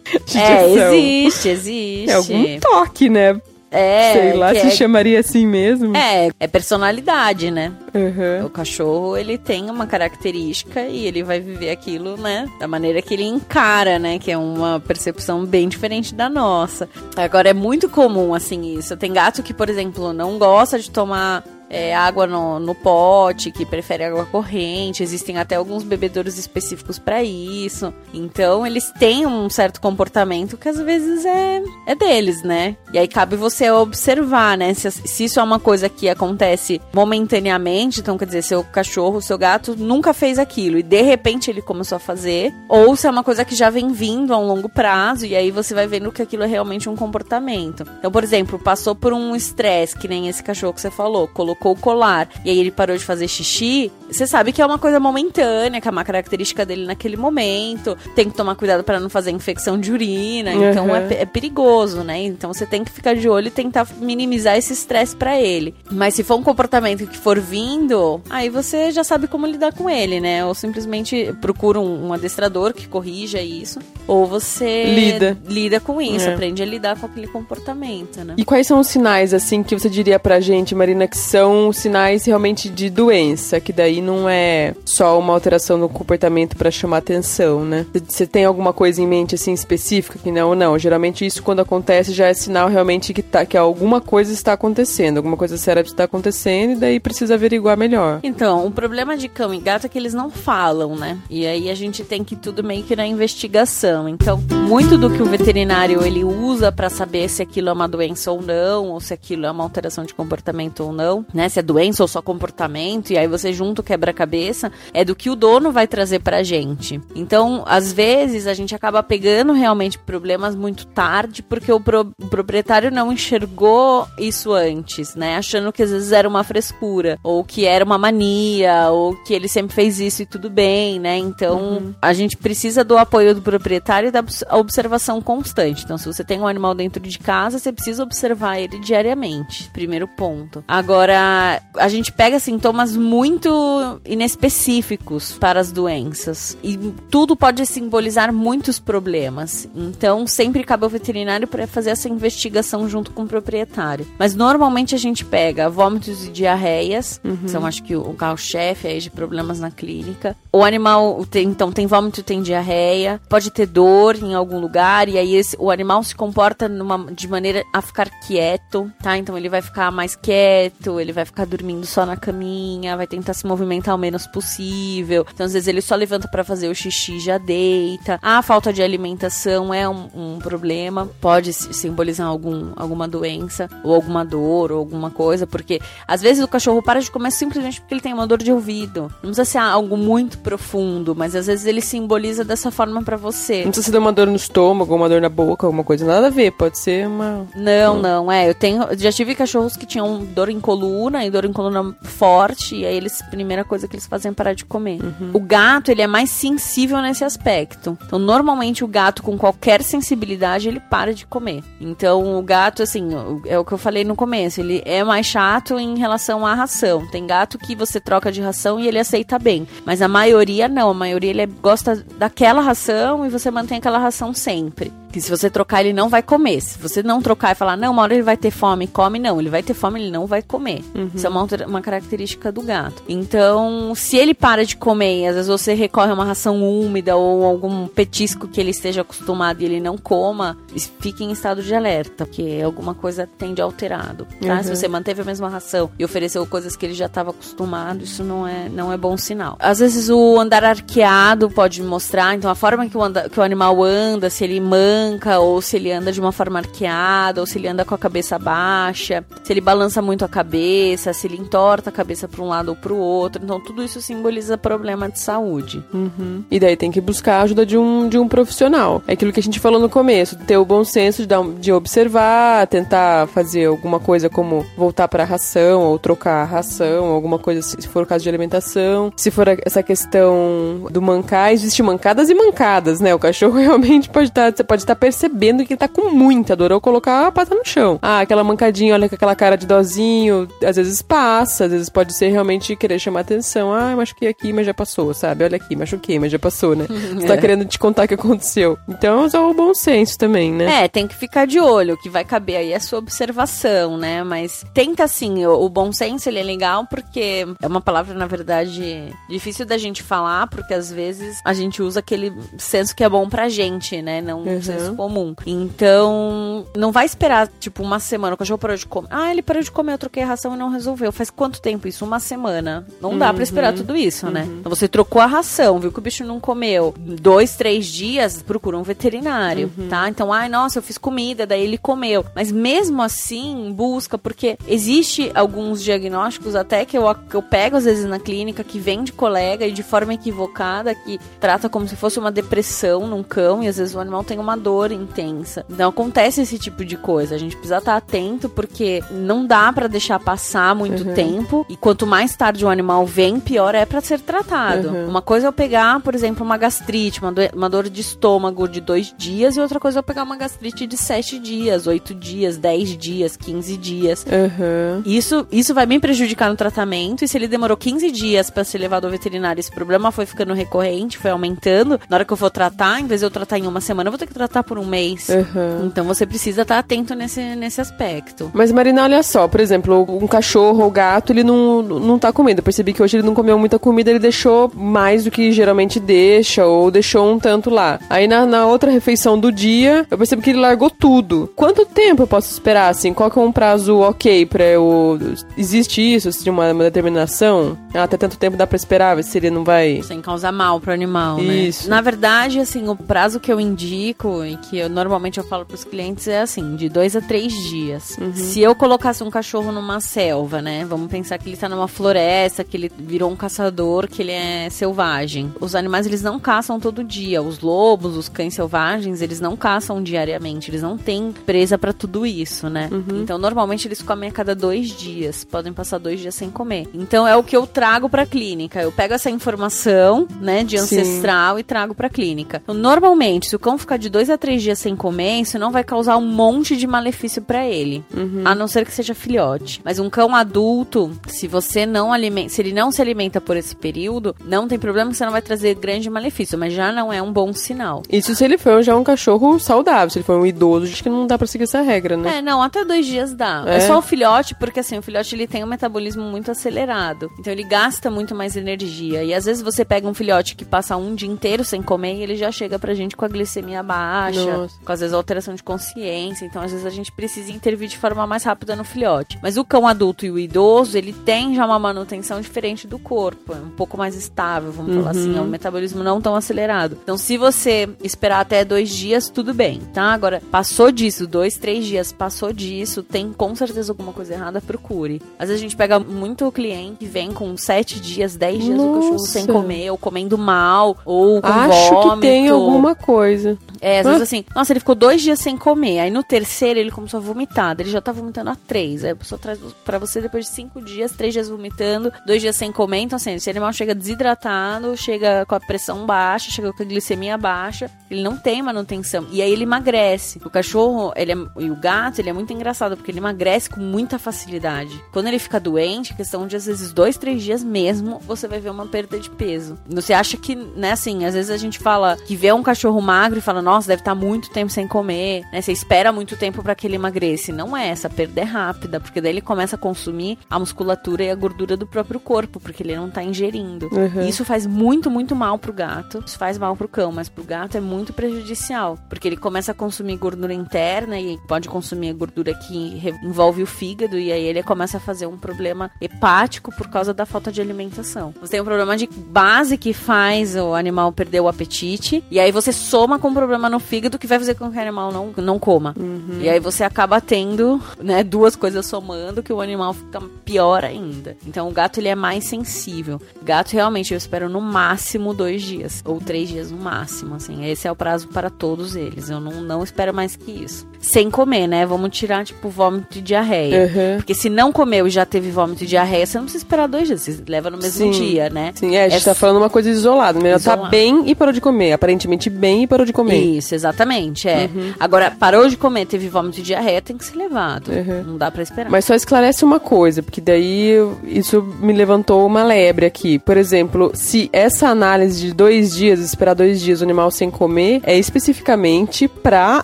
é, 0.36 0.96
existe, 0.96 1.50
existe. 1.50 2.10
É 2.10 2.14
algum 2.14 2.60
toque, 2.60 3.10
né? 3.10 3.40
É, 3.72 4.14
Sei 4.14 4.34
lá 4.34 4.54
se 4.54 4.68
é... 4.68 4.72
chamaria 4.72 5.20
assim 5.20 5.46
mesmo. 5.46 5.96
É, 5.96 6.30
é 6.40 6.48
personalidade, 6.48 7.52
né? 7.52 7.72
Uhum. 7.94 8.48
O 8.48 8.50
cachorro, 8.50 9.16
ele 9.16 9.38
tem 9.38 9.70
uma 9.70 9.86
característica 9.86 10.82
e 10.82 11.06
ele 11.06 11.24
vai 11.24 11.40
viver 11.40 11.70
aquilo, 11.70 12.18
né? 12.18 12.48
Da 12.60 12.68
maneira 12.68 13.02
que 13.02 13.14
ele 13.14 13.24
encara, 13.24 14.00
né? 14.00 14.18
Que 14.18 14.32
é 14.32 14.38
uma 14.38 14.80
percepção 14.80 15.46
bem 15.46 15.68
diferente 15.68 16.16
da 16.16 16.30
nossa. 16.30 16.90
Agora, 17.16 17.50
é 17.50 17.54
muito 17.54 17.88
comum, 17.88 18.34
assim, 18.34 18.78
isso. 18.78 18.98
Tem 18.98 19.14
gato 19.14 19.44
que, 19.44 19.54
por 19.54 19.70
exemplo, 19.70 20.14
não 20.14 20.40
gosta 20.40 20.80
de 20.80 20.90
tomar 20.90 21.44
é, 21.70 21.96
água 21.96 22.26
no, 22.26 22.60
no 22.60 22.74
pote, 22.74 23.52
que 23.52 23.66
prefere 23.66 24.04
água 24.04 24.26
corrente. 24.26 25.04
Existem 25.04 25.38
até 25.38 25.56
alguns 25.56 25.84
bebedouros 25.84 26.38
específicos 26.38 26.98
para 26.98 27.24
isso. 27.24 27.94
Então, 28.14 28.66
eles 28.66 28.92
têm 28.98 29.26
um 29.26 29.50
certo 29.50 29.80
comportamento 29.80 30.58
que 30.58 30.68
às 30.68 30.80
vezes 30.80 31.26
é, 31.26 31.62
é 31.86 31.96
deles, 31.96 32.42
né? 32.44 32.76
E 32.92 32.98
aí 32.98 33.08
cabe 33.08 33.36
você 33.36 33.70
observar, 33.70 34.58
né? 34.58 34.74
Se, 34.74 34.90
se 34.92 35.24
isso 35.26 35.40
é 35.40 35.44
uma 35.44 35.60
coisa 35.60 35.88
que 35.88 36.10
acontece 36.10 36.82
momentaneamente, 36.94 38.00
então 38.00 38.18
quer 38.18 38.26
dizer, 38.26 38.42
seu 38.42 38.64
cachorro, 38.64 39.22
seu 39.22 39.38
gato 39.38 39.76
nunca 39.76 40.14
fez 40.14 40.40
aquilo 40.40 40.78
e 40.78 40.84
de 40.84 41.02
repente 41.02 41.52
ele 41.52 41.62
começou 41.62 41.96
a 41.98 42.00
fazer, 42.00 42.54
ou 42.68 42.96
se 42.96 43.08
é 43.08 43.10
uma 43.10 43.24
coisa 43.24 43.46
que 43.46 43.56
já 43.56 43.70
vem 43.70 43.92
vindo 43.92 44.34
a 44.34 44.38
um 44.38 44.48
longo 44.48 44.70
prazo 44.70 45.26
e 45.26 45.36
aí 45.36 45.52
você 45.52 45.74
vai 45.74 45.88
vendo 45.88 46.12
que 46.12 46.22
aquilo 46.22 46.44
é 46.44 46.48
realmente 46.48 46.90
um 46.90 46.96
comportamento. 46.96 47.84
Então, 48.00 48.12
por 48.12 48.24
exemplo, 48.24 48.58
passou 48.58 48.96
por 48.96 49.14
um 49.14 49.36
estresse, 49.36 49.98
que 49.98 50.08
nem 50.08 50.28
esse 50.28 50.42
cachorro 50.42 50.74
que 50.74 50.82
você 50.82 50.90
falou, 50.90 51.28
colocou 51.28 51.59
colocou 51.60 51.74
o 51.74 51.76
colar 51.76 52.30
e 52.44 52.50
aí 52.50 52.60
ele 52.60 52.72
parou 52.72 52.98
de 52.98 53.04
fazer 53.04 53.28
xixi, 53.28 53.92
você 54.10 54.26
sabe 54.26 54.52
que 54.52 54.62
é 54.62 54.66
uma 54.66 54.80
coisa 54.80 55.00
momentânea, 55.00 55.80
que 55.80 55.88
é 55.88 55.92
uma 55.92 56.04
característica 56.04 56.66
dele 56.66 56.86
naquele 56.86 57.16
momento. 57.16 57.98
Tem 58.16 58.30
que 58.30 58.36
tomar 58.36 58.56
cuidado 58.56 58.84
para 58.84 59.00
não 59.00 59.10
fazer 59.10 59.32
infecção 59.32 59.80
de 59.80 59.92
urina, 59.92 60.52
uhum. 60.52 60.70
então 60.70 60.96
é, 60.96 61.22
é, 61.22 61.26
perigoso, 61.26 62.04
né? 62.04 62.24
Então 62.24 62.52
você 62.52 62.66
tem 62.66 62.84
que 62.84 62.92
ficar 62.92 63.16
de 63.16 63.30
olho 63.30 63.48
e 63.48 63.52
tentar 63.52 63.88
minimizar 64.00 64.58
esse 64.58 64.74
estresse 64.74 65.16
para 65.16 65.40
ele. 65.40 65.76
Mas 65.92 66.16
se 66.16 66.24
for 66.24 66.38
um 66.38 66.44
comportamento 66.44 67.06
que 67.06 67.18
for 67.18 67.40
vindo, 67.40 68.22
aí 68.30 68.50
você 68.50 68.92
já 68.92 69.04
sabe 69.04 69.28
como 69.28 69.46
lidar 69.46 69.74
com 69.74 69.90
ele, 69.90 70.20
né? 70.20 70.44
Ou 70.46 70.56
simplesmente 70.56 71.36
procura 71.40 71.80
um, 71.80 72.08
um 72.08 72.14
adestrador 72.14 72.74
que 72.74 72.88
corrija 72.88 73.42
isso, 73.42 73.80
ou 74.08 74.26
você 74.26 74.86
lida, 74.86 75.38
lida 75.46 75.80
com 75.80 76.02
isso, 76.02 76.28
é. 76.28 76.34
aprende 76.34 76.64
a 76.64 76.66
lidar 76.66 77.00
com 77.00 77.06
aquele 77.06 77.28
comportamento, 77.28 78.24
né? 78.24 78.34
E 78.38 78.44
quais 78.44 78.66
são 78.66 78.80
os 78.80 78.88
sinais, 78.88 79.34
assim, 79.34 79.62
que 79.62 79.78
você 79.78 79.90
diria 79.90 80.18
pra 80.18 80.40
gente, 80.40 80.74
Marina, 80.74 81.08
que 81.08 81.18
são 81.18 81.49
sinais 81.74 82.26
realmente 82.26 82.70
de 82.70 82.90
doença, 82.90 83.60
que 83.60 83.74
daí 83.74 84.02
não 84.02 84.30
é 84.30 84.74
só 84.86 85.18
uma 85.20 85.34
alteração 85.34 85.78
no 85.78 85.90
comportamento 85.90 86.56
para 86.56 86.72
chamar 86.72 86.98
atenção, 86.98 87.66
né? 87.66 87.86
Você 88.08 88.26
tem 88.28 88.46
alguma 88.46 88.74
coisa 88.74 89.02
em 89.02 89.08
mente, 89.08 89.36
assim, 89.36 89.54
específica 89.54 90.20
que 90.20 90.32
não 90.32 90.56
não? 90.56 90.78
Geralmente 90.78 91.26
isso, 91.26 91.42
quando 91.44 91.62
acontece, 91.62 92.14
já 92.14 92.28
é 92.28 92.34
sinal 92.34 92.70
realmente 92.70 93.14
que, 93.14 93.22
tá, 93.22 93.46
que 93.46 93.58
alguma 93.58 94.02
coisa 94.02 94.34
está 94.34 94.54
acontecendo, 94.54 95.18
alguma 95.18 95.38
coisa 95.38 95.58
séria 95.58 95.82
está 95.82 96.04
acontecendo 96.04 96.74
e 96.74 96.76
daí 96.76 97.00
precisa 97.00 97.36
averiguar 97.36 97.78
melhor. 97.78 98.20
Então, 98.24 98.66
o 98.66 98.72
problema 98.72 99.18
de 99.18 99.28
cão 99.28 99.54
e 99.54 99.60
gato 99.60 99.86
é 99.86 99.90
que 99.90 99.98
eles 99.98 100.14
não 100.14 100.30
falam, 100.30 100.96
né? 100.96 101.18
E 101.30 101.46
aí 101.46 101.70
a 101.70 101.76
gente 101.76 102.04
tem 102.04 102.24
que 102.24 102.36
tudo 102.36 102.64
meio 102.64 102.84
que 102.84 102.96
na 102.96 103.06
investigação. 103.06 104.08
Então, 104.08 104.38
muito 104.68 104.98
do 104.98 105.10
que 105.10 105.22
o 105.22 105.26
veterinário 105.26 106.04
ele 106.04 106.24
usa 106.24 106.72
para 106.72 106.90
saber 106.90 107.30
se 107.30 107.42
aquilo 107.42 107.70
é 107.70 107.72
uma 107.72 107.88
doença 107.88 108.32
ou 108.32 108.42
não, 108.42 108.90
ou 108.90 109.00
se 109.00 109.14
aquilo 109.14 109.46
é 109.46 109.52
uma 109.52 109.64
alteração 109.64 110.04
de 110.04 110.14
comportamento 110.14 110.82
ou 110.82 110.92
não, 110.92 111.26
né? 111.40 111.48
Se 111.48 111.60
é 111.60 111.62
doença 111.62 112.04
ou 112.04 112.08
só 112.08 112.22
comportamento, 112.22 113.12
e 113.12 113.18
aí 113.18 113.26
você 113.26 113.54
junta 113.54 113.80
o 113.80 113.84
quebra-cabeça, 113.84 114.70
é 114.94 115.06
do 115.06 115.16
que 115.16 115.30
o 115.30 115.36
dono 115.38 115.72
vai 115.72 115.88
trazer 115.88 116.20
pra 116.20 116.44
gente. 116.44 117.00
Então, 117.16 117.64
às 117.66 117.94
vezes, 117.94 118.46
a 118.46 118.54
gente 118.54 118.76
acaba 118.76 119.02
pegando 119.02 119.54
realmente 119.54 119.98
problemas 119.98 120.54
muito 120.54 120.86
tarde, 120.86 121.42
porque 121.42 121.72
o, 121.72 121.80
pro, 121.80 122.12
o 122.22 122.28
proprietário 122.28 122.92
não 122.92 123.12
enxergou 123.14 124.06
isso 124.18 124.52
antes, 124.52 125.16
né? 125.16 125.38
Achando 125.38 125.72
que 125.72 125.82
às 125.82 125.92
vezes 125.92 126.12
era 126.12 126.28
uma 126.28 126.44
frescura, 126.44 127.18
ou 127.24 127.42
que 127.42 127.66
era 127.66 127.86
uma 127.86 127.98
mania, 127.98 128.90
ou 128.90 129.16
que 129.24 129.34
ele 129.34 129.48
sempre 129.48 129.74
fez 129.74 130.00
isso 130.02 130.24
e 130.24 130.26
tudo 130.26 130.50
bem, 130.50 131.00
né? 131.00 131.18
Então, 131.18 131.58
uhum. 131.58 131.96
a 132.02 132.12
gente 132.12 132.36
precisa 132.36 132.84
do 132.84 132.98
apoio 132.98 133.34
do 133.34 133.42
proprietário 133.42 134.10
e 134.10 134.12
da 134.12 134.24
observação 134.58 135.22
constante. 135.22 135.86
Então, 135.86 135.98
se 135.98 136.06
você 136.06 136.24
tem 136.24 136.42
um 136.42 136.48
animal 136.48 136.76
dentro 136.76 137.02
de 137.02 137.18
casa, 137.18 137.60
você 137.60 137.72
precisa 137.72 138.04
observar 138.04 138.60
ele 138.60 138.78
diariamente. 138.80 139.70
Primeiro 139.72 140.08
ponto. 140.08 140.64
Agora, 140.68 141.29
a 141.76 141.88
gente 141.88 142.12
pega 142.12 142.40
sintomas 142.40 142.96
muito 142.96 144.02
inespecíficos 144.06 145.34
para 145.34 145.60
as 145.60 145.72
doenças 145.72 146.58
e 146.64 146.78
tudo 147.10 147.36
pode 147.36 147.66
simbolizar 147.66 148.34
muitos 148.34 148.80
problemas. 148.80 149.68
Então, 149.76 150.28
sempre 150.28 150.64
cabe 150.64 150.84
ao 150.84 150.90
veterinário 150.90 151.48
para 151.48 151.68
fazer 151.68 151.92
essa 151.92 152.10
investigação 152.10 152.88
junto 152.90 153.12
com 153.12 153.24
o 153.24 153.28
proprietário. 153.28 154.06
Mas 154.18 154.36
normalmente 154.36 154.96
a 154.96 154.98
gente 154.98 155.24
pega 155.26 155.70
vômitos 155.70 156.26
e 156.26 156.30
diarreias, 156.30 157.20
uhum. 157.24 157.48
são 157.48 157.66
acho 157.66 157.84
que 157.84 157.96
o 157.96 158.14
carro-chefe 158.14 158.88
aí 158.88 159.00
de 159.00 159.10
problemas 159.10 159.60
na 159.60 159.72
clínica. 159.72 160.36
O 160.52 160.64
animal 160.64 161.26
tem, 161.26 161.48
então 161.48 161.72
tem 161.72 161.88
vômito, 161.88 162.24
tem 162.24 162.42
diarreia, 162.42 163.22
pode 163.30 163.52
ter 163.52 163.66
dor 163.66 164.16
em 164.16 164.34
algum 164.34 164.60
lugar 164.60 165.08
e 165.08 165.18
aí 165.18 165.36
esse, 165.36 165.56
o 165.60 165.70
animal 165.70 166.04
se 166.04 166.16
comporta 166.16 166.68
numa, 166.68 167.12
de 167.12 167.28
maneira 167.28 167.64
a 167.74 167.82
ficar 167.82 168.10
quieto, 168.26 168.92
tá? 169.02 169.18
Então 169.18 169.38
ele 169.38 169.50
vai 169.50 169.62
ficar 169.62 169.92
mais 169.92 170.16
quieto, 170.16 171.00
ele 171.00 171.14
vai 171.14 171.19
ficar 171.26 171.46
dormindo 171.46 171.86
só 171.86 172.06
na 172.06 172.16
caminha, 172.16 172.98
vai 172.98 173.08
tentar 173.08 173.34
se 173.34 173.46
movimentar 173.46 173.96
o 173.96 173.98
menos 173.98 174.28
possível. 174.28 175.26
Então 175.34 175.46
às 175.46 175.54
vezes 175.54 175.68
ele 175.68 175.82
só 175.82 175.96
levanta 175.96 176.28
para 176.28 176.44
fazer 176.44 176.70
o 176.70 176.76
xixi 176.76 177.18
e 177.18 177.20
já 177.20 177.38
deita. 177.38 178.20
A 178.22 178.42
falta 178.42 178.72
de 178.72 178.82
alimentação 178.82 179.74
é 179.74 179.88
um, 179.88 180.08
um 180.16 180.40
problema, 180.40 181.10
pode 181.20 181.54
simbolizar 181.54 182.28
algum, 182.28 182.72
alguma 182.76 183.08
doença 183.08 183.70
ou 183.84 183.94
alguma 183.94 184.24
dor 184.24 184.72
ou 184.72 184.80
alguma 184.80 185.10
coisa, 185.10 185.46
porque 185.48 185.80
às 186.08 186.22
vezes 186.22 186.44
o 186.44 186.48
cachorro 186.48 186.82
para 186.82 187.00
de 187.00 187.12
comer 187.12 187.32
simplesmente 187.32 187.82
porque 187.82 187.94
ele 187.94 188.02
tem 188.02 188.14
uma 188.14 188.28
dor 188.28 188.38
de 188.38 188.52
ouvido. 188.52 189.02
Não 189.24 189.32
precisa 189.32 189.46
ser 189.46 189.58
algo 189.58 189.98
muito 189.98 190.38
profundo, 190.40 191.16
mas 191.16 191.36
às 191.36 191.48
vezes 191.48 191.66
ele 191.66 191.82
simboliza 191.82 192.44
dessa 192.44 192.72
forma 192.72 193.02
para 193.02 193.18
você. 193.18 193.64
Não 193.64 193.72
precisa 193.72 193.92
ser 193.92 193.98
uma 193.98 194.12
dor 194.12 194.28
no 194.28 194.36
estômago, 194.36 194.96
uma 194.96 195.10
dor 195.10 195.22
na 195.22 195.30
boca, 195.30 195.66
alguma 195.66 195.84
coisa, 195.84 196.06
nada 196.06 196.28
a 196.28 196.30
ver, 196.30 196.52
pode 196.52 196.78
ser 196.78 197.08
uma. 197.08 197.48
Não, 197.56 198.00
não, 198.00 198.32
é. 198.32 198.50
Eu 198.50 198.54
tenho. 198.54 198.86
Já 198.98 199.12
tive 199.12 199.36
cachorros 199.36 199.76
que 199.76 199.86
tinham 199.86 200.24
dor 200.26 200.50
em 200.50 200.60
coluna 200.60 201.09
e 201.26 201.30
dor 201.30 201.46
em 201.46 201.54
coluna 201.54 201.96
forte, 202.02 202.76
e 202.76 202.86
aí 202.86 202.96
eles, 202.96 203.22
primeira 203.30 203.64
coisa 203.64 203.88
que 203.88 203.96
eles 203.96 204.08
fazem 204.08 204.32
é 204.32 204.34
parar 204.34 204.54
de 204.54 204.66
comer. 204.66 205.00
Uhum. 205.02 205.32
O 205.34 205.40
gato, 205.40 205.92
ele 205.92 206.02
é 206.02 206.08
mais 206.08 206.30
sensível 206.30 207.02
nesse 207.02 207.24
aspecto. 207.24 207.98
Então, 208.06 208.20
normalmente 208.20 208.84
o 208.84 208.88
gato 208.88 209.24
com 209.24 209.38
qualquer 209.38 209.82
sensibilidade, 209.84 210.68
ele 210.68 210.80
para 210.80 211.14
de 211.14 211.26
comer. 211.26 211.64
Então, 211.80 212.38
o 212.38 212.42
gato, 212.44 212.84
assim, 212.84 213.10
é 213.46 213.58
o 213.58 213.66
que 213.66 213.72
eu 213.72 213.78
falei 213.78 214.04
no 214.04 214.16
começo, 214.16 214.60
ele 214.60 214.82
é 214.86 215.04
mais 215.04 215.26
chato 215.26 215.80
em 215.80 215.98
relação 215.98 216.46
à 216.46 216.54
ração. 216.54 217.06
Tem 217.08 217.26
gato 217.26 217.58
que 217.58 217.76
você 217.76 218.00
troca 218.00 218.32
de 218.32 218.42
ração 218.42 218.80
e 218.80 218.88
ele 218.88 219.00
aceita 219.00 219.40
bem, 219.40 219.68
mas 219.86 220.02
a 220.02 220.08
maioria 220.08 220.68
não, 220.68 220.90
a 220.90 220.94
maioria 220.94 221.30
ele 221.30 221.46
gosta 221.46 222.04
daquela 222.18 222.62
ração 222.62 223.26
e 223.26 223.30
você 223.30 223.50
mantém 223.50 223.78
aquela 223.78 223.98
ração 223.98 224.34
sempre. 224.34 224.92
Que 225.12 225.20
se 225.20 225.30
você 225.30 225.50
trocar, 225.50 225.82
ele 225.82 225.94
não 225.94 226.08
vai 226.08 226.22
comer. 226.22 226.62
Se 226.62 226.78
você 226.78 227.02
não 227.02 227.22
trocar 227.22 227.52
e 227.52 227.56
falar, 227.56 227.76
não, 227.76 227.92
uma 227.92 228.04
hora 228.04 228.14
ele 228.14 228.24
vai 228.24 228.38
ter 228.38 228.52
fome, 228.52 228.88
come, 228.88 229.18
não. 229.18 229.40
Ele 229.40 229.50
vai 229.50 229.64
ter 229.64 229.74
fome, 229.74 230.00
ele 230.00 230.12
não 230.12 230.28
vai 230.28 230.42
comer. 230.42 230.84
Uhum. 230.94 231.10
Isso 231.14 231.26
é 231.26 231.30
uma, 231.30 231.48
uma 231.68 231.82
característica 231.82 232.52
do 232.52 232.62
gato. 232.62 233.02
Então, 233.10 233.94
se 233.96 234.18
ele 234.18 234.34
para 234.34 234.64
de 234.64 234.78
comer 234.78 235.22
e 235.22 235.28
às 235.28 235.36
vezes 235.36 235.50
você 235.50 235.74
recorre 235.74 236.12
a 236.12 236.14
uma 236.14 236.26
ração 236.26 236.62
úmida 236.62 237.16
ou 237.16 237.44
algum 237.44 237.88
petisco 237.88 238.48
que 238.48 238.62
ele 238.62 238.70
esteja 238.70 239.02
acostumado 239.02 239.62
e 239.62 239.66
ele 239.66 239.80
não 239.80 239.98
coma, 239.98 240.58
fique 241.00 241.24
em 241.24 241.32
estado 241.32 241.64
de 241.64 241.74
alerta, 241.74 242.26
porque 242.26 242.62
alguma 242.64 242.94
coisa 242.94 243.28
tende 243.38 243.62
alterado. 243.62 244.28
Tá? 244.46 244.58
Uhum. 244.58 244.64
Se 244.64 244.76
você 244.76 244.88
manteve 244.88 245.22
a 245.22 245.26
mesma 245.26 245.50
ração 245.50 245.90
e 245.98 246.06
ofereceu 246.06 246.46
coisas 246.46 246.76
que 246.76 246.86
ele 246.86 246.94
já 246.94 247.08
estava 247.08 247.32
acostumado, 247.32 248.04
isso 248.04 248.24
não 248.24 248.48
é, 248.48 248.70
não 248.70 248.94
é 248.94 248.98
bom 248.98 249.18
sinal. 249.18 249.58
Às 249.60 249.80
vezes 249.80 250.10
o 250.10 250.40
andar 250.40 250.64
arqueado 250.64 251.50
pode 251.50 251.82
mostrar, 251.82 252.36
então 252.36 252.50
a 252.52 252.56
forma 252.56 252.88
que 252.88 252.98
o, 252.98 253.02
anda, 253.02 253.28
que 253.28 253.40
o 253.40 253.44
animal 253.44 253.84
anda, 253.84 254.30
se 254.30 254.44
ele 254.44 254.60
manda 254.60 254.99
ou 255.40 255.62
se 255.62 255.76
ele 255.76 255.92
anda 255.92 256.12
de 256.12 256.20
uma 256.20 256.32
forma 256.32 256.60
arqueada, 256.60 257.42
ou 257.42 257.48
se 257.48 257.58
ele 257.58 257.68
anda 257.68 257.86
com 257.86 257.96
a 257.96 257.98
cabeça 257.98 258.38
baixa, 258.38 259.24
se 259.44 259.54
ele 259.54 259.62
balança 259.62 260.02
muito 260.02 260.26
a 260.26 260.30
cabeça, 260.30 261.14
se 261.14 261.28
ele 261.28 261.38
entorta 261.38 261.90
a 261.90 261.94
cabeça 261.94 262.28
para 262.28 262.42
um 262.42 262.48
lado 262.48 262.70
ou 262.70 262.76
para 262.76 262.94
o 262.94 262.98
outro. 262.98 263.42
Então, 263.44 263.60
tudo 263.60 263.84
isso 263.84 264.02
simboliza 264.02 264.58
problema 264.58 265.10
de 265.10 265.20
saúde. 265.20 265.84
Uhum. 265.94 266.44
E 266.50 266.60
daí 266.60 266.76
tem 266.76 266.92
que 266.92 267.02
buscar 267.02 267.40
a 267.40 267.42
ajuda 267.44 267.66
de 267.66 267.78
um, 267.78 268.08
de 268.08 268.18
um 268.18 268.28
profissional. 268.28 269.02
É 269.08 269.14
aquilo 269.14 269.32
que 269.32 269.40
a 269.40 269.44
gente 269.44 269.60
falou 269.60 269.80
no 269.80 269.90
começo, 269.90 270.36
ter 270.38 270.58
o 270.58 270.66
bom 270.66 270.84
senso 270.84 271.22
de, 271.22 271.28
dar, 271.28 271.44
de 271.44 271.72
observar, 271.72 272.68
tentar 272.68 273.28
fazer 273.28 273.66
alguma 273.66 274.00
coisa 274.00 274.30
como 274.30 274.66
voltar 274.78 275.08
para 275.08 275.24
a 275.24 275.26
ração 275.26 275.82
ou 275.82 276.00
trocar 276.00 276.42
a 276.42 276.46
ração, 276.46 277.06
alguma 277.06 277.40
coisa 277.40 277.62
se 277.62 277.88
for 277.88 278.04
o 278.04 278.06
caso 278.06 278.24
de 278.24 278.30
alimentação. 278.30 279.12
Se 279.16 279.32
for 279.32 279.48
essa 279.48 279.84
questão 279.84 280.88
do 280.92 281.02
mancar, 281.02 281.54
existe 281.54 281.82
mancadas 281.82 282.30
e 282.30 282.34
mancadas, 282.34 283.00
né? 283.00 283.14
O 283.14 283.20
cachorro 283.20 283.58
realmente 283.60 284.10
pode 284.10 284.30
estar, 284.30 284.52
tá, 284.52 284.64
pode 284.64 284.82
tá 284.90 284.96
percebendo 284.96 285.64
que 285.66 285.74
ele 285.74 285.78
tá 285.78 285.88
com 285.88 286.10
muita 286.10 286.56
dor 286.56 286.72
ou 286.72 286.82
colocar 286.82 287.28
a 287.28 287.32
pata 287.32 287.54
no 287.54 287.64
chão. 287.64 288.00
Ah, 288.02 288.22
aquela 288.22 288.44
mancadinha, 288.44 288.94
olha 288.94 289.08
com 289.08 289.14
aquela 289.14 289.36
cara 289.36 289.56
de 289.56 289.68
dozinho, 289.68 290.48
às 290.66 290.78
vezes 290.78 291.02
passa, 291.02 291.66
às 291.66 291.72
vezes 291.72 291.90
pode 291.90 292.14
ser 292.14 292.30
realmente 292.30 292.76
querer 292.76 292.98
chamar 292.98 293.20
atenção. 293.22 293.72
Ah, 293.72 293.96
machuquei 293.96 294.28
aqui, 294.28 294.52
mas 294.52 294.66
já 294.66 294.74
passou, 294.74 295.14
sabe? 295.14 295.44
Olha 295.44 295.58
aqui, 295.58 295.76
machuquei, 295.76 296.18
mas 296.18 296.32
já 296.32 296.40
passou, 296.40 296.76
né? 296.76 296.88
Você 297.14 297.28
tá 297.28 297.36
é. 297.36 297.38
querendo 297.38 297.66
te 297.66 297.78
contar 297.78 298.06
o 298.06 298.08
que 298.08 298.16
aconteceu. 298.16 298.78
Então, 298.88 299.28
é 299.32 299.40
o 299.40 299.54
bom 299.54 299.74
senso 299.74 300.18
também, 300.18 300.52
né? 300.52 300.86
É, 300.86 300.88
tem 300.88 301.08
que 301.08 301.16
ficar 301.16 301.46
de 301.46 301.60
olho, 301.60 301.94
o 301.94 301.98
que 301.98 302.10
vai 302.10 302.24
caber 302.24 302.58
aí 302.58 302.72
é 302.72 302.78
a 302.78 302.80
sua 302.80 302.98
observação, 303.00 303.98
né? 303.98 304.24
Mas 304.24 304.66
tenta 304.74 305.04
assim, 305.04 305.46
o, 305.46 305.66
o 305.66 305.70
bom 305.70 305.92
senso 305.92 306.30
ele 306.30 306.40
é 306.40 306.44
legal 306.44 306.88
porque 306.88 307.46
é 307.62 307.68
uma 307.68 307.82
palavra, 307.82 308.16
na 308.16 308.26
verdade, 308.26 309.14
difícil 309.30 309.66
da 309.66 309.78
gente 309.78 310.02
falar, 310.02 310.48
porque 310.48 310.74
às 310.74 310.92
vezes 310.92 311.40
a 311.46 311.54
gente 311.54 311.82
usa 311.82 312.00
aquele 312.00 312.34
senso 312.58 312.96
que 312.96 313.04
é 313.04 313.10
bom 313.10 313.30
pra 313.30 313.50
gente, 313.50 314.02
né? 314.02 314.20
Não 314.22 314.40
uhum 314.40 314.79
senso 314.80 314.96
comum. 314.96 315.36
Então, 315.46 316.66
não 316.76 316.92
vai 316.92 317.06
esperar, 317.06 317.48
tipo, 317.60 317.84
uma 317.84 318.00
semana. 318.00 318.36
O 318.36 318.38
cachorro 318.38 318.58
parou 318.58 318.76
de 318.76 318.86
comer. 318.86 319.08
Ah, 319.12 319.32
ele 319.32 319.42
parou 319.42 319.62
de 319.62 319.72
comer, 319.72 319.94
eu 319.94 319.98
troquei 319.98 320.24
a 320.24 320.28
ração 320.28 320.56
e 320.56 320.58
não 320.58 320.70
resolveu. 320.70 321.12
Faz 321.12 321.30
quanto 321.30 321.62
tempo 321.62 321.88
isso? 321.88 322.06
Uma 322.06 322.20
semana. 322.20 322.86
Não 323.02 323.18
dá 323.18 323.34
pra 323.34 323.44
esperar 323.44 323.72
uhum. 323.72 323.78
tudo 323.78 323.96
isso, 323.96 324.30
né? 324.30 324.42
uhum. 324.42 324.48
né? 324.48 324.58
Então, 324.60 324.70
você 324.70 324.88
trocou 324.88 325.22
a 325.22 325.26
ração, 325.26 325.80
viu 325.80 325.92
que 325.92 326.00
o 326.00 326.02
bicho 326.02 326.24
não 326.24 326.40
comeu. 326.40 326.94
Dois, 326.98 327.56
três 327.56 327.86
dias, 327.88 328.42
procura 328.42 328.78
um 328.78 328.84
veterinário, 328.84 329.72
uhum. 329.78 329.88
tá? 329.88 330.10
Então, 330.10 330.32
ai, 330.34 330.50
nossa, 330.50 330.80
eu 330.80 330.84
fiz 330.84 330.98
comida, 330.98 331.46
daí 331.46 331.64
ele 331.64 331.78
comeu. 331.78 332.26
Mas 332.36 332.52
mesmo 332.52 333.02
assim, 333.02 333.72
busca, 333.76 334.18
porque 334.18 334.58
existe 334.68 335.32
alguns 335.34 335.84
diagnósticos 335.84 336.56
até 336.56 336.86
que 336.86 336.98
eu, 336.98 337.04
que 337.16 337.36
eu 337.36 337.42
pego 337.42 337.78
às 337.78 337.86
vezes 337.86 338.06
na 338.06 338.20
clínica 338.20 338.64
que 338.64 338.80
vem 338.80 339.04
de 339.04 339.12
colega 339.12 339.66
e 339.66 339.72
de 339.72 339.84
forma 339.84 340.14
equivocada, 340.14 340.94
que 340.94 341.20
trata 341.40 341.70
como 341.70 341.88
se 341.88 341.96
fosse 341.96 342.20
uma 342.20 342.32
depressão 342.32 343.08
num 343.08 343.24
cão 343.24 343.64
e 343.64 343.68
às 343.68 343.78
vezes 343.78 343.96
o 343.96 344.00
animal 344.00 344.24
tem 344.24 344.40
uma 344.40 344.56
dor 344.56 344.69
dor 344.70 344.92
intensa. 344.92 345.66
Então 345.70 345.90
acontece 345.90 346.42
esse 346.42 346.60
tipo 346.60 346.86
de 346.86 346.96
coisa. 346.96 347.34
A 347.34 347.38
gente 347.38 347.56
precisa 347.56 347.78
estar 347.80 347.96
atento 347.98 348.48
porque 348.48 349.04
não 349.12 349.46
dá 349.46 349.74
para 349.74 349.88
deixar 349.88 350.20
passar 350.20 350.76
muito 350.76 351.04
Uhum. 351.04 351.14
tempo. 351.16 351.66
E 351.68 351.76
quanto 351.76 352.06
mais 352.06 352.36
tarde 352.36 352.64
o 352.64 352.70
animal 352.70 353.04
vem, 353.06 353.40
pior 353.40 353.74
é 353.74 353.84
para 353.86 354.00
ser 354.02 354.20
tratado. 354.20 354.90
Uhum. 354.90 355.08
Uma 355.08 355.22
coisa 355.22 355.48
é 355.48 355.50
eu 355.50 355.54
pegar, 355.54 356.00
por 356.02 356.14
exemplo, 356.14 356.46
uma 356.46 356.56
gastrite, 356.58 357.20
uma, 357.22 357.32
do- 357.32 357.42
uma 357.56 357.68
dor 357.70 357.90
de 357.90 358.00
estômago 358.02 358.68
de 358.68 358.80
dois 358.80 359.14
dias, 359.18 359.58
e 359.58 359.60
outra 359.60 359.80
coisa 359.80 359.98
é 359.98 360.00
eu 360.00 360.04
pegar 360.04 360.24
uma 360.24 360.38
gastrite 360.38 360.86
de 360.86 360.96
sete 360.98 361.40
dias, 361.40 361.88
oito 361.88 362.14
dias, 362.14 362.58
dez 362.58 362.96
dias, 362.98 363.36
15 363.36 363.76
dias. 363.78 364.26
Aham. 364.32 365.02
Isso, 365.06 365.48
isso 365.52 365.74
vai 365.74 365.86
me 365.88 366.00
prejudicar 366.00 366.50
no 366.50 366.56
tratamento. 366.56 367.24
E 367.24 367.28
se 367.28 367.38
ele 367.38 367.48
demorou 367.48 367.76
15 367.76 368.12
dias 368.12 368.50
pra 368.50 368.64
ser 368.64 368.78
levado 368.78 369.06
ao 369.06 369.12
veterinário, 369.12 369.60
esse 369.60 369.72
problema 369.72 370.12
foi 370.12 370.26
ficando 370.26 370.54
recorrente, 370.54 371.18
foi 371.18 371.32
aumentando. 371.32 372.00
Na 372.10 372.18
hora 372.18 372.26
que 372.26 372.34
eu 372.34 372.38
for 372.38 372.50
tratar, 372.52 373.00
em 373.00 373.08
vez 373.08 373.22
de 373.22 373.26
eu 373.26 373.32
tratar 373.32 373.58
em 373.58 373.66
uma 373.68 373.82
semana, 373.82 374.08
eu 374.08 374.12
vou 374.12 374.18
ter 374.20 374.28
que 374.28 374.34
tratar 374.34 374.59
por 374.64 374.78
um 374.78 374.86
mês. 374.86 375.30
Aham. 375.30 375.84
Então 375.86 376.06
você 376.06 376.26
precisa 376.26 376.62
estar 376.62 376.80
atento 376.80 377.16
nesse, 377.16 377.42
nesse 377.56 377.82
aspecto. 377.82 378.52
Mas, 378.54 378.72
Marina, 378.72 379.04
olha 379.04 379.24
só, 379.24 379.48
por 379.48 379.60
exemplo, 379.60 380.06
um 380.10 380.28
cachorro 380.28 380.84
ou 380.84 380.92
gato, 380.92 381.32
ele 381.32 381.44
não, 381.44 381.82
não 381.82 382.20
tá 382.20 382.32
comendo. 382.32 382.60
Eu 382.60 382.64
percebi 382.64 382.94
que 382.94 383.02
hoje 383.02 383.18
ele 383.18 383.26
não 383.26 383.34
comeu 383.34 383.58
muita 383.58 383.80
comida, 383.80 384.10
ele 384.10 384.20
deixou 384.20 384.72
mais 384.74 385.24
do 385.24 385.32
que 385.32 385.52
geralmente 385.52 386.00
deixa, 386.00 386.66
ou 386.66 386.92
deixou 386.92 387.32
um 387.32 387.40
tanto 387.40 387.70
lá. 387.70 388.00
Aí 388.10 388.28
na, 388.28 388.46
na 388.46 388.66
outra 388.66 388.92
refeição 388.92 389.40
do 389.40 389.52
dia, 389.52 390.06
eu 390.10 390.18
percebi 390.18 390.42
que 390.42 390.50
ele 390.52 390.60
largou 390.60 390.90
tudo. 390.90 391.52
Quanto 391.56 391.86
tempo 391.86 392.24
eu 392.24 392.28
posso 392.28 392.52
esperar, 392.52 392.90
assim? 392.90 393.14
Qual 393.14 393.30
que 393.30 393.38
é 393.38 393.42
um 393.42 393.52
prazo 393.52 394.00
ok 394.00 394.46
pra 394.46 394.64
eu... 394.64 395.20
Existe 395.58 396.02
isso? 396.02 396.30
Tem 396.44 396.52
uma, 396.52 396.72
uma 396.72 396.84
determinação? 396.84 397.78
Ah, 397.94 398.04
até 398.04 398.18
tanto 398.18 398.38
tempo 398.38 398.58
dá 398.58 398.66
pra 398.66 398.76
esperar, 398.76 399.22
se 399.24 399.38
ele 399.38 399.50
não 399.50 399.64
vai... 399.64 400.02
Sem 400.04 400.22
causar 400.22 400.52
mal 400.52 400.80
pro 400.80 400.94
animal, 400.94 401.38
né? 401.38 401.56
Isso. 401.56 401.90
Na 401.90 402.02
verdade, 402.02 402.60
assim, 402.60 402.88
o 402.88 402.96
prazo 402.96 403.40
que 403.40 403.52
eu 403.52 403.60
indico 403.60 404.44
e 404.50 404.58
que 404.58 404.78
eu, 404.78 404.90
normalmente 404.90 405.38
eu 405.38 405.44
falo 405.44 405.66
pros 405.66 405.84
clientes 405.84 406.28
é 406.28 406.42
assim, 406.42 406.76
de 406.76 406.90
dois 406.90 407.16
a 407.16 407.22
três 407.22 407.54
dias. 407.70 408.18
Se 408.34 408.62
eu 408.62 408.76
colocasse 408.76 409.24
um 409.24 409.30
cachorro 409.30 409.72
numa 409.72 410.00
selva, 410.00 410.62
né? 410.62 410.86
Vamos 410.86 411.10
pensar 411.10 411.38
que 411.38 411.50
ele 411.50 411.58
tá 411.58 411.70
numa 411.70 411.88
floresta, 411.88 412.64
que 412.64 412.76
ele 412.76 412.92
virou 412.98 413.32
um 413.32 413.36
caçador, 413.36 414.08
que 414.08 414.22
ele 414.22 414.32
é 414.32 414.70
selvagem. 414.70 415.54
Os 415.60 415.76
animais, 415.76 416.06
eles 416.06 416.22
não 416.22 416.40
caçam 416.40 416.80
todo 416.80 417.04
dia. 417.04 417.42
Os 417.42 417.60
lobos, 417.60 418.18
os 418.18 418.30
cães 418.30 418.54
selvagens, 418.54 419.22
eles 419.22 419.40
não 419.40 419.56
caçam 419.56 420.02
diariamente. 420.02 420.72
Eles 420.72 420.82
não 420.82 420.98
têm 420.98 421.32
presa 421.32 421.78
pra 421.78 421.94
tudo 421.94 422.26
isso, 422.26 422.70
né? 422.70 422.90
Então, 423.22 423.38
normalmente, 423.38 423.88
eles 423.88 424.02
comem 424.02 424.30
a 424.30 424.32
cada 424.32 424.56
dois 424.56 424.90
dias. 424.90 425.44
Podem 425.44 425.74
passar 425.74 425.98
dois 425.98 426.20
dias 426.20 426.36
sem 426.36 426.50
comer. 426.50 426.88
Então, 426.94 427.28
é 427.28 427.36
o 427.36 427.44
que 427.44 427.56
eu 427.56 427.68
trago 427.68 428.10
pra 428.10 428.26
clínica. 428.26 428.82
Eu 428.82 428.92
pego 428.92 429.14
essa 429.14 429.30
informação, 429.30 430.28
né, 430.40 430.64
de 430.64 430.78
Sim. 430.78 430.84
ancestral 430.84 431.60
e 431.60 431.64
trago 431.64 431.94
pra 431.94 432.10
clínica. 432.10 432.62
Então, 432.64 432.76
normalmente, 432.76 433.48
se 433.50 433.56
o 433.56 433.60
cão 433.60 433.78
ficar 433.78 433.98
de 433.98 434.10
dois 434.10 434.30
a 434.30 434.38
três 434.40 434.62
dias 434.62 434.80
sem 434.80 434.96
comer, 434.96 435.42
isso 435.42 435.60
não 435.60 435.72
vai 435.72 435.84
causar 435.84 436.18
um 436.18 436.26
monte 436.26 436.76
de 436.76 436.88
malefício 436.88 437.42
pra 437.42 437.68
ele. 437.68 438.04
A 438.46 438.56
não 438.56 438.68
ser 438.68 438.86
que 438.86 438.92
seja 438.94 439.14
filhote. 439.14 439.82
Mas 439.84 440.00
um 440.00 440.10
cão 440.10 440.36
adulto, 440.36 441.12
se 441.28 441.48
você 441.48 441.86
não 441.86 442.12
alimenta, 442.14 442.50
se 442.50 442.62
ele 442.62 442.74
não 442.74 442.92
se 442.92 443.02
alimenta 443.02 443.40
por 443.42 443.58
esse 443.58 443.76
período, 443.76 444.36
não 444.44 444.68
tem 444.68 444.80
problema 444.80 445.12
que 445.12 445.18
você 445.18 445.26
não 445.26 445.32
vai 445.32 445.42
trazer 445.42 445.76
grande 445.76 446.10
malefício, 446.10 446.58
mas 446.58 446.74
já 446.74 446.92
não 446.92 447.12
é 447.12 447.22
um 447.22 447.32
bom 447.32 447.54
sinal. 447.54 448.04
Isso 448.10 448.34
se 448.36 448.44
ele 448.44 448.58
for 448.58 448.82
já 448.82 448.96
um 448.96 449.04
cachorro 449.04 449.60
saudável. 449.60 450.10
Se 450.10 450.20
ele 450.20 450.26
for 450.26 450.40
um 450.40 450.46
idoso, 450.46 450.92
acho 450.92 451.04
que 451.04 451.10
não 451.10 451.28
dá 451.28 451.38
pra 451.38 451.48
seguir 451.48 451.64
essa 451.64 451.82
regra, 451.82 452.16
né? 452.18 452.38
É, 452.38 452.42
não, 452.42 452.62
até 452.62 452.86
dois 452.86 453.06
dias 453.06 453.34
dá. 453.34 453.64
É? 453.68 453.78
É? 453.78 453.80
só 453.82 453.98
o 453.98 454.02
filhote, 454.02 454.56
porque 454.56 454.80
assim, 454.80 454.98
o 454.98 455.02
filhote 455.02 455.34
ele 455.36 455.48
tem 455.48 455.64
um 455.64 455.68
metabolismo 455.68 456.24
muito 456.24 456.52
acelerado. 456.52 457.32
Então 457.40 457.52
ele 457.52 457.64
gasta 457.64 458.10
muito 458.10 458.36
mais 458.36 458.56
energia. 458.56 459.24
E 459.24 459.34
às 459.34 459.46
vezes 459.46 459.62
você 459.62 459.84
pega 459.84 460.08
um 460.08 460.14
filhote 460.14 460.56
que 460.56 460.64
passa 460.66 460.96
um 460.96 461.16
dia 461.16 461.30
inteiro 461.30 461.64
sem 461.64 461.82
comer 461.82 462.16
e 462.16 462.24
ele 462.24 462.36
já 462.36 462.52
chega 462.52 462.78
pra 462.78 462.94
gente 462.94 463.16
com 463.16 463.26
a 463.26 463.28
glicemia 463.28 463.82
baixa, 463.82 464.29
Nossa. 464.36 464.76
com 464.84 464.92
às 464.92 465.00
vezes 465.00 465.14
alteração 465.14 465.56
de 465.56 465.64
consciência. 465.64 466.46
Então 466.46 466.62
às 466.62 466.72
vezes 466.72 466.86
a 466.86 466.90
gente 466.90 467.12
precisa 467.12 467.52
intervir 467.52 467.88
de 467.90 467.98
forma 467.98 468.26
mais 468.28 468.44
rápida 468.44 468.76
no 468.76 468.84
filhote. 468.84 469.40
Mas 469.42 469.58
o 469.58 469.66
cão 469.66 469.88
adulto 469.88 470.26
e 470.26 470.32
o 470.32 470.40
idoso, 470.40 470.98
ele 470.98 471.14
tem 471.14 471.56
já 471.56 471.66
uma 471.66 471.80
manutenção 471.80 472.42
diferente 472.42 472.88
do 472.88 473.00
corpo. 473.00 473.54
É 473.54 473.58
um 473.58 473.70
pouco 473.70 473.98
mais 473.98 474.16
estável, 474.16 474.72
vamos 474.72 474.96
falar 474.96 475.12
assim. 475.12 475.38
É 475.38 475.42
um 475.42 475.48
metabolismo 475.48 476.04
não 476.04 476.22
tão 476.22 476.36
acelerado. 476.36 476.98
Então 477.04 477.18
se 477.18 477.38
você 477.38 477.90
esperar 478.04 478.42
até 478.42 478.64
dois 478.64 478.90
dias, 478.90 479.30
tudo 479.30 479.54
bem, 479.54 479.82
tá? 479.94 480.14
Agora, 480.14 480.42
passou 480.52 480.92
disso, 480.92 481.28
dois, 481.28 481.58
três 481.58 481.86
dias, 481.86 482.12
passou 482.12 482.52
disso, 482.52 483.04
tem 483.04 483.32
com 483.32 483.56
certeza 483.56 483.92
alguma 483.92 484.14
coisa 484.14 484.34
errada, 484.34 484.62
procure. 484.62 485.22
Às 485.38 485.50
vezes 485.50 485.62
a 485.62 485.64
gente 485.64 485.76
pega 485.76 486.00
muito 486.00 486.52
cliente 486.52 486.98
que 487.00 487.06
vem 487.06 487.32
com 487.32 487.56
sete 487.56 488.00
dias, 488.00 488.36
dez 488.36 488.64
dias 488.64 488.80
o 488.80 488.94
cachorro 488.96 489.20
sem 489.20 489.46
Nossa. 489.46 489.60
comer, 489.60 489.92
ou 489.92 489.98
comendo 489.98 490.38
mal, 490.38 490.98
ou 491.06 491.42
com 491.42 491.48
Acho 491.48 491.90
vômito. 491.90 492.16
que 492.16 492.22
tem 492.22 492.50
alguma 492.50 492.96
coisa. 492.96 493.58
É, 493.82 494.00
às 494.00 494.06
vezes 494.06 494.22
assim, 494.22 494.46
nossa, 494.56 494.74
ele 494.74 494.80
ficou 494.80 494.96
dois 494.96 495.22
dias 495.22 495.40
sem 495.40 495.58
comer. 495.58 496.00
Aí 496.00 496.12
no 496.12 496.24
terceiro 496.24 496.80
ele 496.80 496.92
começou 496.92 497.20
a 497.20 497.24
vomitar. 497.24 497.76
Ele 497.80 497.90
já 497.90 498.02
tá 498.02 498.12
vomitando 498.12 498.50
há 498.50 498.56
três. 498.56 499.04
Aí 499.04 499.12
a 499.12 499.16
pessoa 499.16 499.40
traz 499.40 499.60
pra 499.84 499.98
você 499.98 500.22
depois 500.22 500.46
de 500.46 500.52
cinco 500.52 500.82
dias, 500.82 501.12
três 501.12 501.34
dias 501.34 501.50
vomitando, 501.50 502.12
dois 502.26 502.42
dias 502.42 502.56
sem 502.56 502.72
comer. 502.72 503.00
Então, 503.00 503.18
assim, 503.18 503.34
esse 503.34 503.50
animal 503.50 503.72
chega 503.74 503.96
desidratado, 503.96 504.96
chega 504.98 505.46
com 505.46 505.56
a 505.56 505.60
pressão 505.60 506.06
baixa, 506.06 506.52
chega 506.52 506.74
com 506.74 506.84
a 506.84 506.86
glicemia 506.86 507.38
baixa. 507.38 507.90
Ele 508.10 508.22
não 508.22 508.38
tem 508.38 508.62
manutenção. 508.62 509.28
E 509.32 509.42
aí 509.42 509.52
ele 509.52 509.64
emagrece. 509.64 510.40
O 510.44 510.50
cachorro, 510.50 511.14
ele 511.16 511.32
é, 511.32 511.36
e 511.60 511.70
o 511.70 511.76
gato, 511.76 512.20
ele 512.20 512.30
é 512.30 512.34
muito 512.34 512.52
engraçado, 512.54 512.96
porque 512.98 513.12
ele 513.12 513.20
emagrece 513.20 513.70
com 513.70 513.80
muita 513.80 514.18
facilidade. 514.20 515.02
Quando 515.12 515.28
ele 515.28 515.40
fica 515.40 515.60
doente, 515.60 516.14
questão 516.14 516.48
de 516.48 516.56
às 516.56 516.66
vezes 516.66 516.92
dois, 516.92 517.18
três 517.18 517.42
dias 517.42 517.64
mesmo, 517.64 518.20
você 518.20 518.48
vai 518.48 518.60
ver 518.60 518.70
uma 518.70 518.86
perda 518.86 519.20
de 519.20 519.30
peso. 519.30 519.78
Você 519.88 520.14
acha 520.14 520.38
que, 520.38 520.56
né, 520.56 520.92
assim, 520.92 521.26
às 521.26 521.34
vezes 521.34 521.52
a 521.52 521.58
gente 521.58 521.80
fala 521.80 522.18
que 522.18 522.36
vê 522.36 522.52
um 522.52 522.64
cachorro 522.64 523.02
magro 523.02 523.40
e 523.40 523.42
fala, 523.42 523.62
nossa, 523.70 523.88
deve 523.88 524.02
estar 524.02 524.16
muito 524.16 524.50
tempo 524.50 524.72
sem 524.72 524.88
comer, 524.88 525.46
né? 525.52 525.62
Você 525.62 525.72
espera 525.72 526.12
muito 526.12 526.36
tempo 526.36 526.64
para 526.64 526.74
que 526.74 526.88
ele 526.88 526.96
emagreça. 526.96 527.52
E 527.52 527.54
Não 527.54 527.78
é, 527.78 527.90
essa 527.90 528.10
perda 528.10 528.42
é 528.42 528.44
rápida, 528.44 529.00
porque 529.00 529.22
daí 529.22 529.32
ele 529.32 529.42
começa 529.42 529.76
a 529.76 529.80
consumir 529.80 530.40
a 530.50 530.58
musculatura 530.58 531.24
e 531.24 531.30
a 531.30 531.36
gordura 531.36 531.78
do 531.78 531.86
próprio 531.86 532.20
corpo, 532.20 532.60
porque 532.60 532.82
ele 532.82 532.96
não 532.96 533.10
tá 533.10 533.24
ingerindo. 533.24 533.88
Uhum. 533.92 534.24
E 534.24 534.30
isso 534.30 534.44
faz 534.44 534.66
muito, 534.66 535.12
muito 535.12 535.36
mal 535.36 535.60
pro 535.60 535.72
gato. 535.72 536.24
Isso 536.26 536.38
faz 536.38 536.58
mal 536.58 536.76
pro 536.76 536.88
cão, 536.88 537.12
mas 537.12 537.30
pro 537.30 537.44
gato 537.44 537.78
é 537.78 537.82
muito 537.82 538.12
prejudicial, 538.12 538.98
porque 539.08 539.28
ele 539.28 539.38
começa 539.38 539.72
a 539.72 539.76
consumir 539.76 540.18
gordura 540.18 540.54
interna 540.54 541.20
e 541.20 541.38
pode 541.48 541.70
consumir 541.70 542.10
a 542.10 542.14
gordura 542.14 542.54
que 542.56 543.00
envolve 543.24 543.62
o 543.62 543.68
fígado 543.68 544.18
e 544.18 544.32
aí 544.32 544.44
ele 544.44 544.64
começa 544.64 544.98
a 544.98 545.00
fazer 545.00 545.28
um 545.28 545.38
problema 545.38 545.92
hepático 546.02 546.72
por 546.76 546.88
causa 546.88 547.14
da 547.14 547.26
falta 547.26 547.52
de 547.52 547.62
alimentação. 547.62 548.34
Você 548.42 548.52
tem 548.52 548.62
um 548.62 548.66
problema 548.66 548.98
de 548.98 549.08
base 549.08 549.78
que 549.78 549.94
faz 549.94 550.56
o 550.56 550.74
animal 550.74 551.12
perder 551.12 551.42
o 551.42 551.48
apetite 551.48 552.24
e 552.32 552.40
aí 552.40 552.52
você 552.52 552.72
soma 552.72 553.20
com 553.20 553.30
um 553.30 553.34
problema 553.34 553.59
no 553.68 553.80
fígado 553.80 554.20
que 554.20 554.28
vai 554.28 554.38
fazer 554.38 554.54
com 554.54 554.72
que 554.72 554.78
o 554.78 554.82
animal 554.82 555.12
não, 555.12 555.34
não 555.36 555.58
coma. 555.58 555.96
E 556.40 556.48
aí 556.48 556.60
você 556.60 556.84
acaba 556.84 557.20
tendo, 557.20 557.82
né, 558.00 558.24
duas 558.24 558.56
coisas 558.56 558.86
somando 558.86 559.42
que 559.42 559.52
o 559.52 559.60
animal 559.60 559.94
fica 559.94 560.22
pior 560.46 560.86
ainda. 560.86 561.36
Então 561.48 561.68
o 561.68 561.72
gato 561.72 562.00
ele 562.00 562.08
é 562.10 562.16
mais 562.16 562.46
sensível. 562.46 563.20
Gato 563.42 563.74
realmente 563.74 564.14
eu 564.14 564.18
espero 564.18 564.48
no 564.48 564.62
máximo 564.62 565.34
dois 565.34 565.64
dias 565.64 566.04
ou 566.06 566.20
três 566.20 566.48
dias 566.50 566.70
no 566.70 566.78
máximo, 566.78 567.36
assim. 567.36 567.66
Esse 567.66 567.88
é 567.88 567.92
o 567.92 567.96
prazo 567.96 568.28
para 568.28 568.50
todos 568.50 568.96
eles. 568.96 569.30
Eu 569.30 569.40
não, 569.40 569.62
não 569.62 569.84
espero 569.84 570.14
mais 570.14 570.36
que 570.36 570.52
isso. 570.52 570.88
Sem 571.02 571.30
comer, 571.30 571.68
né? 571.68 571.86
Vamos 571.86 572.10
tirar 572.16 572.44
tipo 572.44 572.70
vômito 572.70 573.18
e 573.18 573.22
diarreia. 573.22 573.86
Uhum. 573.86 574.18
Porque 574.18 574.34
se 574.34 574.50
não 574.50 574.72
comeu 574.72 575.08
e 575.08 575.10
já 575.10 575.26
teve 575.26 575.50
vômito 575.50 575.84
e 575.84 575.88
diarreia, 575.88 576.26
você 576.26 576.38
não 576.38 576.46
precisa 576.46 576.64
esperar 576.64 576.88
dois 576.88 577.08
dias. 577.08 577.22
Você 577.22 577.38
leva 577.48 577.70
no 577.70 577.78
mesmo 577.78 578.12
Sim. 578.14 578.20
dia, 578.20 578.50
né? 578.50 578.72
Sim, 578.76 578.96
é, 578.96 579.06
a 579.06 579.10
gente 579.10 579.22
É 579.22 579.26
tá 579.26 579.34
falando 579.34 579.58
uma 579.58 579.70
coisa 579.70 579.90
isolada. 579.90 580.40
Né? 580.40 580.52
Ela 580.52 580.60
tá 580.60 580.76
bem 580.76 581.24
e 581.30 581.34
parou 581.36 581.54
de 581.54 581.62
comer. 581.62 581.94
Aparentemente 581.94 582.50
bem 582.50 582.84
e 582.84 582.88
parou 582.88 583.06
de 583.06 583.14
comer. 583.14 583.38
Isso, 583.40 583.74
exatamente, 583.74 584.48
é. 584.48 584.70
Uhum. 584.74 584.94
Agora, 585.00 585.32
parou 585.32 585.68
de 585.68 585.78
comer, 585.78 586.06
teve 586.06 586.28
vômito 586.28 586.60
e 586.60 586.64
diarreia, 586.64 587.02
tem 587.02 587.18
que 587.18 587.26
ser 587.26 587.38
levado. 587.38 587.92
Uhum. 587.92 588.24
Não 588.28 588.38
dá 588.38 588.52
pra 588.52 588.62
esperar. 588.62 588.90
Mas 588.90 589.06
só 589.06 589.16
esclarece 589.16 589.64
uma 589.64 589.80
coisa, 589.80 590.22
porque 590.22 590.42
daí 590.42 590.96
isso 591.24 591.62
me 591.80 591.94
levantou 591.94 592.46
uma 592.46 592.64
lebre 592.64 593.06
aqui. 593.06 593.40
Por 593.40 593.58
exemplo, 593.58 594.12
se 594.14 594.50
essa 594.52 594.90
análise 594.90 595.40
de 595.40 595.54
dois 595.54 595.96
dias, 595.96 596.20
esperar 596.20 596.54
dois 596.54 596.82
dias 596.82 597.02
o 597.02 597.04
animal 597.04 597.32
sem 597.32 597.50
comer, 597.50 598.02
é 598.04 598.18
especificamente 598.18 599.28
pra 599.28 599.82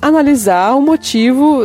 analisar 0.01 0.75
o 0.75 0.81
motivo, 0.81 1.04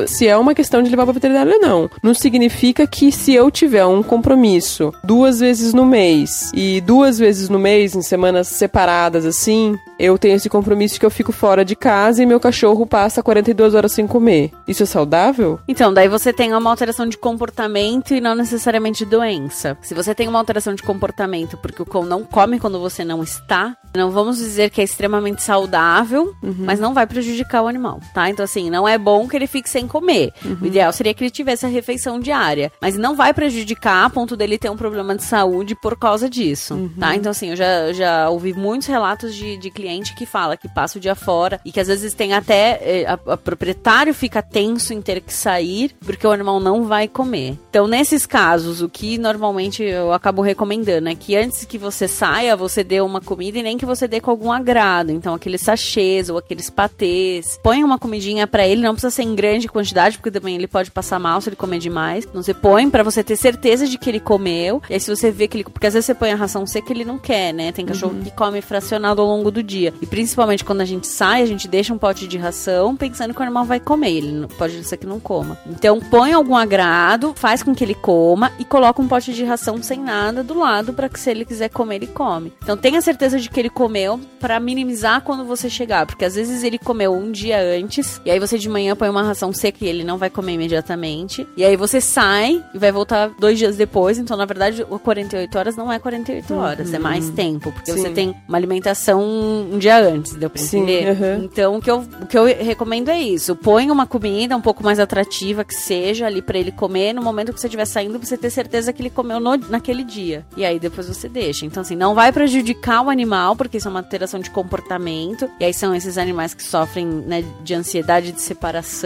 se 0.06 0.26
é 0.26 0.36
uma 0.36 0.54
questão 0.54 0.82
de 0.82 0.90
levar 0.90 1.04
para 1.04 1.14
veterinário 1.14 1.54
ou 1.54 1.60
não. 1.60 1.90
Não 2.02 2.14
significa 2.14 2.86
que 2.86 3.10
se 3.10 3.34
eu 3.34 3.50
tiver 3.50 3.84
um 3.86 4.02
compromisso 4.02 4.92
duas 5.02 5.40
vezes 5.40 5.72
no 5.72 5.84
mês 5.84 6.50
e 6.54 6.80
duas 6.80 7.18
vezes 7.18 7.48
no 7.48 7.58
mês, 7.58 7.94
em 7.94 8.02
semanas 8.02 8.48
separadas 8.48 9.24
assim, 9.24 9.78
eu 9.98 10.18
tenho 10.18 10.36
esse 10.36 10.48
compromisso 10.48 10.98
que 10.98 11.04
eu 11.04 11.10
fico 11.10 11.32
fora 11.32 11.64
de 11.64 11.76
casa 11.76 12.22
e 12.22 12.26
meu 12.26 12.40
cachorro 12.40 12.86
passa 12.86 13.22
42 13.22 13.74
horas 13.74 13.92
sem 13.92 14.06
comer. 14.06 14.50
Isso 14.66 14.82
é 14.82 14.86
saudável? 14.86 15.58
Então, 15.68 15.92
daí 15.92 16.08
você 16.08 16.32
tem 16.32 16.54
uma 16.54 16.70
alteração 16.70 17.06
de 17.06 17.18
comportamento 17.18 18.14
e 18.14 18.20
não 18.20 18.34
necessariamente 18.34 19.04
doença. 19.04 19.76
Se 19.82 19.94
você 19.94 20.14
tem 20.14 20.28
uma 20.28 20.38
alteração 20.38 20.74
de 20.74 20.82
comportamento 20.82 21.56
porque 21.58 21.82
o 21.82 21.86
cão 21.86 22.04
não 22.04 22.24
come 22.24 22.58
quando 22.58 22.80
você 22.80 23.04
não 23.04 23.22
está, 23.22 23.76
não 23.94 24.10
vamos 24.10 24.38
dizer 24.38 24.70
que 24.70 24.80
é 24.80 24.84
extremamente 24.84 25.42
saudável, 25.42 26.34
mas 26.58 26.80
não 26.80 26.94
vai 26.94 27.06
prejudicar 27.06 27.62
o 27.62 27.68
animal, 27.68 28.00
tá? 28.14 28.30
Então, 28.30 28.44
assim, 28.44 28.70
não 28.70 28.86
é 28.88 28.96
bom 28.96 29.28
que 29.30 29.36
ele 29.36 29.46
fique 29.46 29.68
sem 29.70 29.86
comer. 29.86 30.32
O 30.60 30.66
ideal 30.66 30.92
seria 30.92 31.14
que 31.14 31.22
ele 31.22 31.30
tivesse 31.30 31.64
a 31.64 31.68
refeição 31.68 32.18
diária. 32.20 32.70
Mas 32.80 32.96
não 32.96 33.14
vai 33.16 33.32
prejudicar 33.32 34.04
a 34.04 34.10
ponto 34.10 34.36
dele 34.36 34.58
ter 34.58 34.70
um 34.70 34.76
problema 34.76 35.14
de 35.16 35.22
saúde 35.22 35.74
por 35.74 35.98
causa 35.98 36.28
disso, 36.28 36.90
tá? 36.98 37.14
Então, 37.16 37.30
assim, 37.30 37.50
eu 37.50 37.56
já, 37.56 37.92
já 37.92 38.28
ouvi 38.28 38.52
muitos 38.52 38.88
relatos 38.88 39.34
de, 39.34 39.56
de 39.56 39.70
cliente 39.70 40.14
que 40.14 40.26
fala 40.26 40.56
que 40.56 40.68
passa 40.68 40.98
o 40.98 41.00
dia 41.00 41.14
fora 41.14 41.60
e 41.64 41.72
que 41.72 41.80
às 41.80 41.88
vezes 41.88 42.12
tem 42.14 42.32
até. 42.34 42.80
eh, 42.82 43.06
a, 43.06 43.32
a 43.32 43.36
proprietário 43.36 44.12
fica 44.14 44.42
tenso 44.42 44.92
em 44.92 45.00
ter 45.00 45.20
que 45.20 45.32
sair 45.32 45.94
porque 46.04 46.26
o 46.26 46.30
animal 46.32 46.58
não 46.60 46.84
vai 46.84 47.06
comer. 47.08 47.56
Então, 47.70 47.86
nesses 47.86 48.26
casos, 48.26 48.82
o 48.82 48.88
que 48.88 49.18
normalmente 49.18 49.82
eu 49.82 50.12
acabo 50.12 50.42
recomendando 50.42 51.08
é 51.08 51.14
que 51.14 51.36
antes 51.36 51.64
que 51.64 51.78
você 51.78 52.08
saia, 52.08 52.56
você 52.56 52.82
dê 52.82 53.00
uma 53.00 53.20
comida 53.20 53.58
e 53.58 53.62
nem 53.62 53.78
que 53.78 53.86
você 53.86 54.08
dê 54.08 54.20
com 54.20 54.30
algum 54.30 54.50
agrado. 54.50 55.10
Então, 55.10 55.34
aqueles 55.34 55.60
sachês 55.60 56.28
ou 56.28 56.38
aqueles 56.38 56.70
patês. 56.70 57.58
Põe 57.62 57.84
uma 57.84 57.98
comidinha 57.98 58.46
pra 58.46 58.66
ele, 58.66 58.82
não 58.82 58.92
precisa 58.92 59.10
ser 59.10 59.19
em 59.22 59.34
grande 59.34 59.68
quantidade, 59.68 60.18
porque 60.18 60.30
também 60.30 60.54
ele 60.54 60.66
pode 60.66 60.90
passar 60.90 61.18
mal 61.18 61.40
se 61.40 61.48
ele 61.48 61.56
comer 61.56 61.78
demais. 61.78 62.24
Então, 62.24 62.42
você 62.42 62.54
põe 62.54 62.88
pra 62.90 63.02
você 63.02 63.22
ter 63.22 63.36
certeza 63.36 63.86
de 63.86 63.98
que 63.98 64.08
ele 64.08 64.20
comeu. 64.20 64.82
E 64.88 64.94
aí, 64.94 65.00
se 65.00 65.14
você 65.14 65.30
vê 65.30 65.48
que 65.48 65.58
ele. 65.58 65.64
Porque 65.64 65.86
às 65.86 65.94
vezes 65.94 66.06
você 66.06 66.14
põe 66.14 66.32
a 66.32 66.36
ração 66.36 66.66
seca 66.66 66.92
ele 66.92 67.04
não 67.04 67.18
quer, 67.18 67.52
né? 67.52 67.72
Tem 67.72 67.86
cachorro 67.86 68.16
que 68.22 68.30
come 68.30 68.60
fracionado 68.60 69.20
ao 69.20 69.28
longo 69.28 69.50
do 69.50 69.62
dia. 69.62 69.92
E 70.00 70.06
principalmente 70.06 70.64
quando 70.64 70.80
a 70.80 70.84
gente 70.84 71.06
sai, 71.06 71.42
a 71.42 71.46
gente 71.46 71.68
deixa 71.68 71.94
um 71.94 71.98
pote 71.98 72.26
de 72.26 72.36
ração 72.36 72.96
pensando 72.96 73.32
que 73.32 73.40
o 73.40 73.42
animal 73.42 73.64
vai 73.64 73.80
comer. 73.80 74.10
Ele 74.10 74.32
não, 74.32 74.48
pode 74.48 74.82
ser 74.84 74.96
que 74.96 75.06
não 75.06 75.20
coma. 75.20 75.58
Então, 75.66 76.00
põe 76.00 76.32
algum 76.32 76.56
agrado, 76.56 77.32
faz 77.36 77.62
com 77.62 77.74
que 77.74 77.84
ele 77.84 77.94
coma 77.94 78.52
e 78.58 78.64
coloca 78.64 79.00
um 79.00 79.08
pote 79.08 79.32
de 79.32 79.44
ração 79.44 79.82
sem 79.82 80.00
nada 80.00 80.42
do 80.42 80.58
lado 80.58 80.92
para 80.92 81.08
que 81.08 81.20
se 81.20 81.30
ele 81.30 81.44
quiser 81.44 81.68
comer, 81.68 81.96
ele 81.96 82.06
come. 82.08 82.52
Então, 82.62 82.76
tenha 82.76 83.00
certeza 83.00 83.38
de 83.38 83.48
que 83.48 83.60
ele 83.60 83.70
comeu 83.70 84.20
para 84.40 84.58
minimizar 84.58 85.22
quando 85.22 85.44
você 85.44 85.68
chegar, 85.68 86.06
porque 86.06 86.24
às 86.24 86.34
vezes 86.34 86.62
ele 86.62 86.78
comeu 86.78 87.12
um 87.12 87.30
dia 87.30 87.58
antes 87.60 88.20
e 88.24 88.30
aí 88.30 88.38
você 88.38 88.58
de 88.58 88.68
manhã 88.68 88.96
põe 88.96 89.09
uma 89.10 89.22
ração 89.22 89.52
seca 89.52 89.84
e 89.84 89.88
ele 89.88 90.04
não 90.04 90.16
vai 90.18 90.30
comer 90.30 90.52
imediatamente. 90.54 91.46
E 91.56 91.64
aí 91.64 91.76
você 91.76 92.00
sai 92.00 92.62
e 92.74 92.78
vai 92.78 92.90
voltar 92.92 93.30
dois 93.38 93.58
dias 93.58 93.76
depois. 93.76 94.18
Então, 94.18 94.36
na 94.36 94.44
verdade, 94.44 94.84
o 94.88 94.98
48 94.98 95.58
horas 95.58 95.76
não 95.76 95.92
é 95.92 95.98
48 95.98 96.54
horas, 96.54 96.92
é 96.94 96.98
mais 96.98 97.30
tempo, 97.30 97.72
porque 97.72 97.92
Sim. 97.92 97.98
você 98.02 98.10
tem 98.10 98.34
uma 98.48 98.56
alimentação 98.58 99.20
um 99.22 99.78
dia 99.78 99.98
antes, 99.98 100.34
deu 100.34 100.48
pra 100.50 100.60
Sim, 100.62 100.78
entender? 100.82 101.08
aham. 101.10 101.40
Então, 101.44 101.76
o 101.76 101.80
que, 101.82 101.90
eu, 101.90 101.98
o 102.22 102.26
que 102.26 102.38
eu 102.38 102.44
recomendo 102.44 103.08
é 103.10 103.18
isso. 103.20 103.54
Põe 103.56 103.90
uma 103.90 104.06
comida 104.06 104.56
um 104.56 104.60
pouco 104.60 104.82
mais 104.82 104.98
atrativa 104.98 105.64
que 105.64 105.74
seja 105.74 106.26
ali 106.26 106.40
pra 106.42 106.58
ele 106.58 106.72
comer. 106.72 107.12
No 107.12 107.22
momento 107.22 107.52
que 107.52 107.60
você 107.60 107.66
estiver 107.66 107.84
saindo, 107.84 108.18
você 108.18 108.36
ter 108.36 108.50
certeza 108.50 108.92
que 108.92 109.02
ele 109.02 109.10
comeu 109.10 109.38
no- 109.40 109.56
naquele 109.68 110.04
dia. 110.04 110.44
E 110.56 110.64
aí 110.64 110.78
depois 110.78 111.06
você 111.08 111.28
deixa. 111.28 111.66
Então, 111.66 111.80
assim, 111.82 111.96
não 111.96 112.14
vai 112.14 112.32
prejudicar 112.32 113.02
o 113.02 113.10
animal, 113.10 113.56
porque 113.56 113.76
isso 113.78 113.88
é 113.88 113.90
uma 113.90 114.00
alteração 114.00 114.40
de 114.40 114.50
comportamento. 114.50 115.48
E 115.58 115.64
aí 115.64 115.74
são 115.74 115.94
esses 115.94 116.16
animais 116.18 116.54
que 116.54 116.62
sofrem 116.62 117.06
né, 117.06 117.44
de 117.62 117.74
ansiedade 117.74 118.32
de 118.32 118.40
separação. 118.40 118.99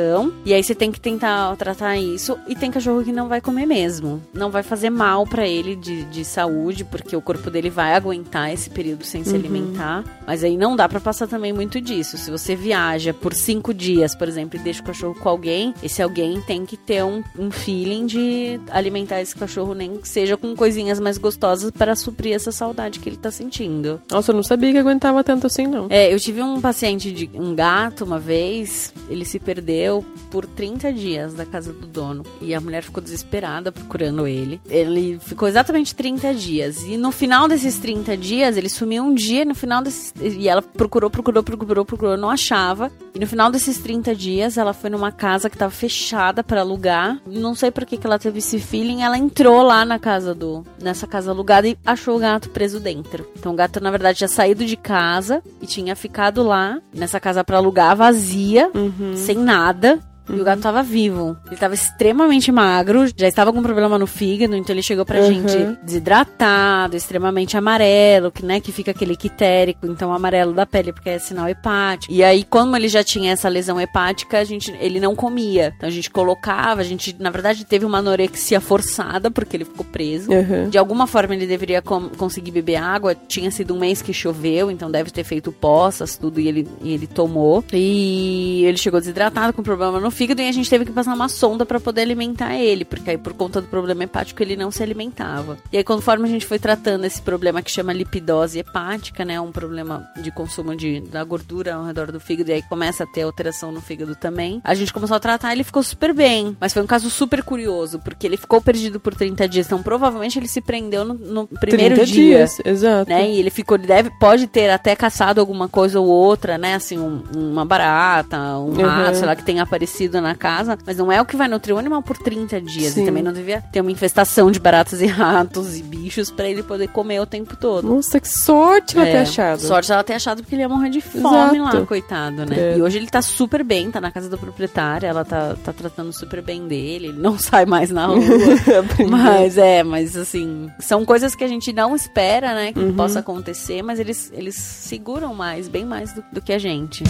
E 0.45 0.53
aí 0.53 0.63
você 0.63 0.75
tem 0.75 0.91
que 0.91 1.01
tentar 1.01 1.57
tratar 1.57 1.97
isso. 1.97 2.39
E 2.49 2.55
tem 2.55 2.71
cachorro 2.71 3.05
que 3.05 3.13
não 3.13 3.29
vai 3.29 3.41
comer 3.41 3.67
mesmo. 3.67 4.23
Não 4.33 4.51
vai 4.51 4.63
fazer 4.63 4.91
mal 4.91 5.27
pra 5.27 5.47
ele 5.47 5.77
de, 5.77 6.05
de 6.05 6.25
saúde, 6.25 6.85
porque 6.85 7.17
o 7.17 7.23
corpo 7.23 7.51
dele 7.51 7.71
vai 7.71 7.95
aguentar 7.95 8.53
esse 8.53 8.71
período 8.71 9.05
sem 9.05 9.25
se 9.25 9.35
alimentar. 9.35 10.05
Mas 10.27 10.43
aí 10.43 10.57
não 10.57 10.77
dá 10.77 10.89
pra 10.89 11.01
passar 11.01 11.27
também 11.27 11.53
muito 11.53 11.81
disso. 11.81 12.17
Se 12.17 12.31
você 12.31 12.55
viaja 12.55 13.13
por 13.13 13.35
cinco 13.35 13.73
dias, 13.73 14.15
por 14.15 14.29
exemplo, 14.29 14.59
e 14.59 14.63
deixa 14.63 14.83
o 14.83 14.85
cachorro 14.85 15.15
com 15.15 15.29
alguém, 15.29 15.75
esse 15.83 16.03
alguém 16.03 16.41
tem 16.41 16.65
que 16.65 16.77
ter 16.77 17.05
um, 17.05 17.23
um 17.39 17.51
feeling 17.51 18.07
de 18.07 18.61
alimentar 18.71 19.21
esse 19.21 19.35
cachorro, 19.35 19.75
nem 19.75 19.97
que 19.97 20.09
seja 20.09 20.37
com 20.37 20.55
coisinhas 20.57 20.99
mais 21.01 21.19
gostosas 21.19 21.71
para 21.71 21.95
suprir 21.95 22.35
essa 22.35 22.53
saudade 22.53 22.99
que 22.99 23.09
ele 23.09 23.17
tá 23.17 23.31
sentindo. 23.31 24.01
Nossa, 24.11 24.33
eu 24.33 24.37
não 24.37 24.43
sabia 24.43 24.73
que 24.73 24.79
aguentava 24.79 25.23
tanto 25.23 25.47
assim, 25.47 25.67
não. 25.67 25.87
É, 25.91 26.13
eu 26.13 26.19
tive 26.19 26.43
um 26.43 26.61
paciente 26.61 27.13
de 27.13 27.31
um 27.35 27.55
gato 27.55 28.05
uma 28.05 28.19
vez, 28.19 28.93
ele 29.09 29.25
se 29.25 29.39
perdeu 29.39 29.84
por 30.31 30.47
30 30.47 30.93
dias 30.93 31.35
da 31.35 31.45
casa 31.45 31.73
do 31.73 31.87
dono. 31.87 32.25
E 32.41 32.55
a 32.55 32.61
mulher 32.61 32.83
ficou 32.83 33.03
desesperada 33.03 33.73
procurando 33.73 34.27
ele. 34.27 34.61
Ele 34.69 35.19
ficou 35.19 35.49
exatamente 35.49 35.95
30 35.95 36.35
dias. 36.35 36.83
E 36.83 36.97
no 36.97 37.11
final 37.11 37.49
desses 37.49 37.79
30 37.79 38.17
dias, 38.17 38.57
ele 38.57 38.69
sumiu 38.69 39.03
um 39.03 39.15
dia, 39.15 39.45
no 39.45 39.55
final 39.55 39.83
desses. 39.83 40.13
E 40.21 40.49
ela 40.49 40.63
procurou, 40.63 41.11
procurou, 41.11 41.43
procurou, 41.43 41.85
procurou, 41.85 42.17
não 42.17 42.31
achava. 42.31 42.91
E 43.15 43.21
no 43.21 43.29
final 43.29 43.49
desses 43.49 43.79
30 43.79 44.13
dias, 44.13 44.59
ela 44.59 44.73
foi 44.73 44.91
numa 44.91 45.13
casa 45.13 45.49
que 45.49 45.57
tava 45.57 45.71
fechada 45.71 46.43
para 46.43 46.63
alugar. 46.63 47.21
Não 47.25 47.55
sei 47.55 47.71
por 47.71 47.87
que, 47.87 47.97
que 47.97 48.07
ela 48.07 48.19
teve 48.19 48.39
esse 48.39 48.59
feeling. 48.59 49.03
Ela 49.03 49.17
entrou 49.17 49.63
lá 49.63 49.85
na 49.85 50.01
casa 50.01 50.35
do. 50.35 50.65
nessa 50.83 51.07
casa 51.07 51.31
alugada 51.31 51.69
e 51.69 51.79
achou 51.87 52.17
o 52.17 52.19
gato 52.19 52.51
preso 52.51 52.81
dentro. 52.81 53.25
Então 53.39 53.53
o 53.53 53.57
gato, 53.57 53.81
na 53.81 53.91
verdade, 53.93 54.19
tinha 54.19 54.29
saído 54.29 54.65
de 54.67 54.77
casa 54.77 55.43
e 55.63 55.67
tinha 55.67 55.95
ficado 55.95 56.43
lá, 56.43 56.81
nessa 56.93 57.21
casa 57.21 57.45
para 57.45 57.57
alugar, 57.57 57.97
vazia, 57.97 58.69
sem 59.17 59.37
nada. 59.39 60.01
E 60.29 60.41
o 60.41 60.45
gato 60.45 60.61
tava 60.61 60.83
vivo. 60.83 61.37
Ele 61.47 61.57
tava 61.57 61.75
extremamente 61.75 62.51
magro, 62.51 63.07
já 63.17 63.29
estava 63.29 63.53
com 63.53 63.63
problema 63.63 63.99
no 63.99 64.07
fígado, 64.07 64.57
então 64.57 64.75
ele 64.75 64.83
chegou 64.83 65.05
pra 65.05 65.21
Uhum. 65.21 65.27
gente 65.49 65.79
desidratado, 65.83 66.97
extremamente 66.97 67.57
amarelo, 67.57 68.31
que, 68.31 68.45
né, 68.45 68.61
que 68.61 68.73
fica 68.73 68.91
aquele 68.91 69.17
quitérico, 69.17 69.87
então 69.87 70.13
amarelo 70.13 70.53
da 70.53 70.65
pele, 70.67 70.93
porque 70.93 71.11
é 71.11 71.19
sinal 71.19 71.49
hepático. 71.49 72.13
E 72.13 72.23
aí, 72.23 72.45
como 72.45 72.77
ele 72.77 72.89
já 72.89 73.03
tinha 73.03 73.33
essa 73.33 73.49
lesão 73.49 73.81
hepática, 73.81 74.39
a 74.39 74.45
gente, 74.45 74.75
ele 74.81 75.01
não 75.01 75.15
comia. 75.15 75.73
Então 75.77 75.89
a 75.89 75.93
gente 75.93 76.11
colocava, 76.11 76.81
a 76.81 76.85
gente, 76.85 77.15
na 77.19 77.31
verdade, 77.31 77.65
teve 77.65 77.85
uma 77.85 77.99
anorexia 77.99 78.61
forçada, 78.61 79.31
porque 79.31 79.57
ele 79.57 79.65
ficou 79.65 79.85
preso. 79.85 80.31
Uhum. 80.31 80.69
De 80.69 80.79
alguma 80.79 81.07
forma 81.07 81.35
ele 81.35 81.47
deveria 81.47 81.83
conseguir 81.83 82.51
beber 82.51 82.77
água. 82.77 83.15
Tinha 83.15 83.51
sido 83.51 83.75
um 83.75 83.79
mês 83.79 84.01
que 84.01 84.13
choveu, 84.13 84.71
então 84.71 84.91
deve 84.91 85.11
ter 85.11 85.25
feito 85.25 85.53
poças, 85.53 86.17
tudo, 86.17 86.41
e 86.41 86.49
ele, 86.49 86.69
e 86.83 86.93
ele 86.93 87.07
tomou. 87.07 87.65
E 87.73 88.65
ele 88.65 88.77
chegou 88.79 89.01
desidratado, 89.01 89.53
com 89.53 89.63
problema 89.63 89.99
no 90.01 90.11
fígado, 90.15 90.41
e 90.41 90.49
a 90.49 90.53
gente 90.53 90.71
teve 90.71 90.85
que 90.85 90.93
passar 90.93 91.13
uma 91.15 91.29
sonda 91.29 91.67
pra 91.67 91.79
poder 91.81 92.01
alimentar 92.03 92.55
ele, 92.57 92.85
porque 92.85 93.11
aí 93.11 93.19
por 93.19 93.35
conta 93.35 93.61
do 93.61 93.69
problema 93.69 94.05
hepático 94.05 94.43
ele 94.43 94.57
não 94.57 94.71
se 94.71 94.83
alimentava. 94.83 95.59
E 95.73 95.77
aí 95.77 95.85
conforme 95.85 96.27
a 96.27 96.31
gente 96.31 96.47
foi 96.47 96.59
tratando 96.59 97.05
esse 97.05 97.21
problema 97.21 97.61
que 97.61 97.71
chama 97.71 97.93
lipidose 97.93 98.59
hepática, 98.59 99.25
né, 99.25 99.41
um 99.41 99.53
problema 99.53 100.07
de 100.23 100.31
consumo 100.31 100.75
de, 100.75 101.01
da 101.01 101.23
gordura 101.25 101.75
ao 101.75 101.85
redor 101.85 102.11
do 102.13 102.21
fígado, 102.21 102.51
e 102.51 102.55
aí 102.55 102.63
começa 102.63 103.05
a 103.05 103.07
ter 103.07 103.23
alteração 103.23 103.71
no 103.73 103.81
fígado 103.81 104.15
também, 104.15 104.61
a 104.65 104.75
gente 104.75 104.93
começou 104.93 105.17
a 105.17 105.21
tratar 105.21 105.53
ele 105.53 105.65
ficou 105.65 105.83
super 105.83 106.15
bem. 106.15 106.57
Mas 106.61 106.73
foi 106.73 106.83
um 106.83 106.87
caso 106.87 107.11
super 107.11 107.43
curioso, 107.43 107.99
porque 107.99 108.27
ele 108.27 108.37
ficou 108.37 108.61
perdido 108.61 109.01
por 109.01 109.15
30 109.15 109.49
dias, 109.49 109.67
então 109.67 109.83
provavelmente 109.83 110.39
ele 110.39 110.49
se 110.49 110.61
prendeu 110.61 111.05
no, 111.05 111.15
no 111.15 111.47
primeiro 111.47 111.95
30 111.97 112.07
dia 112.07 112.15
dias, 112.25 112.61
exato. 112.65 113.11
né? 113.11 113.29
E 113.31 113.39
ele 113.39 113.51
ficou, 113.51 113.77
ele 113.77 113.87
deve, 113.87 114.11
pode 114.21 114.47
ter 114.47 114.71
até 114.71 114.95
caçado 114.95 115.41
alguma 115.41 115.69
coisa 115.69 115.99
ou 116.01 116.07
outra, 116.07 116.57
né? 116.57 116.75
Assim, 116.75 116.99
um- 116.99 117.23
uma 117.35 117.65
barata, 117.65 118.39
um 118.59 118.69
Uhum. 118.75 118.83
rato, 118.87 119.17
sei 119.17 119.27
lá, 119.27 119.35
que 119.37 119.43
tenha 119.45 119.63
aparecido 119.63 120.04
na 120.21 120.35
casa. 120.35 120.79
Mas 120.87 120.97
não 120.97 121.11
é 121.11 121.21
o 121.21 121.25
que 121.25 121.37
vai 121.37 121.49
nutrir 121.49 121.75
o 121.75 121.79
animal 121.79 122.03
por 122.03 122.17
30 122.19 122.61
dias. 122.61 122.93
Sim. 122.95 123.03
E 123.03 123.07
também 123.07 123.23
não 123.23 123.33
devia 123.33 123.63
ter 123.73 123.81
uma 123.81 123.91
infestação 123.91 124.51
de 124.51 124.59
baratas 124.61 125.01
e 125.03 125.07
ratos 125.07 125.77
e 125.77 125.83
bichos 125.83 126.31
pra 126.31 126.49
ele 126.49 126.63
poder 126.63 126.89
comer 126.89 127.21
o 127.21 127.27
tempo 127.27 127.57
todo. 127.57 127.89
Nossa, 127.89 128.19
que 128.21 128.29
sorte 128.29 128.97
ela 128.97 129.07
ter 129.07 129.13
É, 129.13 129.21
achado. 129.23 129.61
Sorte 129.61 129.93
ela 129.93 130.05
ter 130.05 130.15
achado 130.15 130.43
porque 130.43 130.55
ele 130.55 130.63
ia 130.63 130.69
morrer 130.69 130.91
de 130.91 131.01
fome 131.01 131.59
Exato. 131.59 131.79
lá, 131.81 131.87
coitado, 131.87 132.45
né? 132.47 132.57
É. 132.75 132.79
E 132.79 132.83
hoje 132.83 132.99
ele 132.99 133.07
tá 133.09 133.23
super 133.23 133.63
bem, 133.65 133.91
tá 133.91 134.01
na 134.01 134.11
casa 134.11 134.29
da 134.29 134.37
proprietária, 134.37 135.07
ela 135.07 135.25
tá, 135.25 135.57
tá 135.65 135.73
tratando 135.73 136.13
super 136.13 136.43
bem 136.43 136.67
dele, 136.67 137.09
ele 137.09 137.19
não 137.19 137.37
sai 137.39 137.65
mais 137.67 137.91
na 137.91 138.07
rua. 138.07 138.21
mas 139.09 139.57
é, 139.59 139.83
mas 139.83 140.17
assim, 140.17 140.71
são 140.79 141.05
coisas 141.05 141.35
que 141.35 141.45
a 141.45 141.49
gente 141.49 141.73
não 141.73 141.95
espera, 141.95 142.55
né, 142.55 142.73
que 142.73 142.79
Uhum. 142.79 142.95
possa 142.95 143.21
acontecer, 143.21 143.83
mas 143.83 143.99
eles, 143.99 144.31
eles 144.35 144.55
seguram 144.57 145.35
mais, 145.35 145.69
bem 145.69 145.85
mais 145.85 146.13
do, 146.13 146.23
do 146.33 146.41
que 146.43 146.53
a 146.53 146.59
gente. 146.59 147.03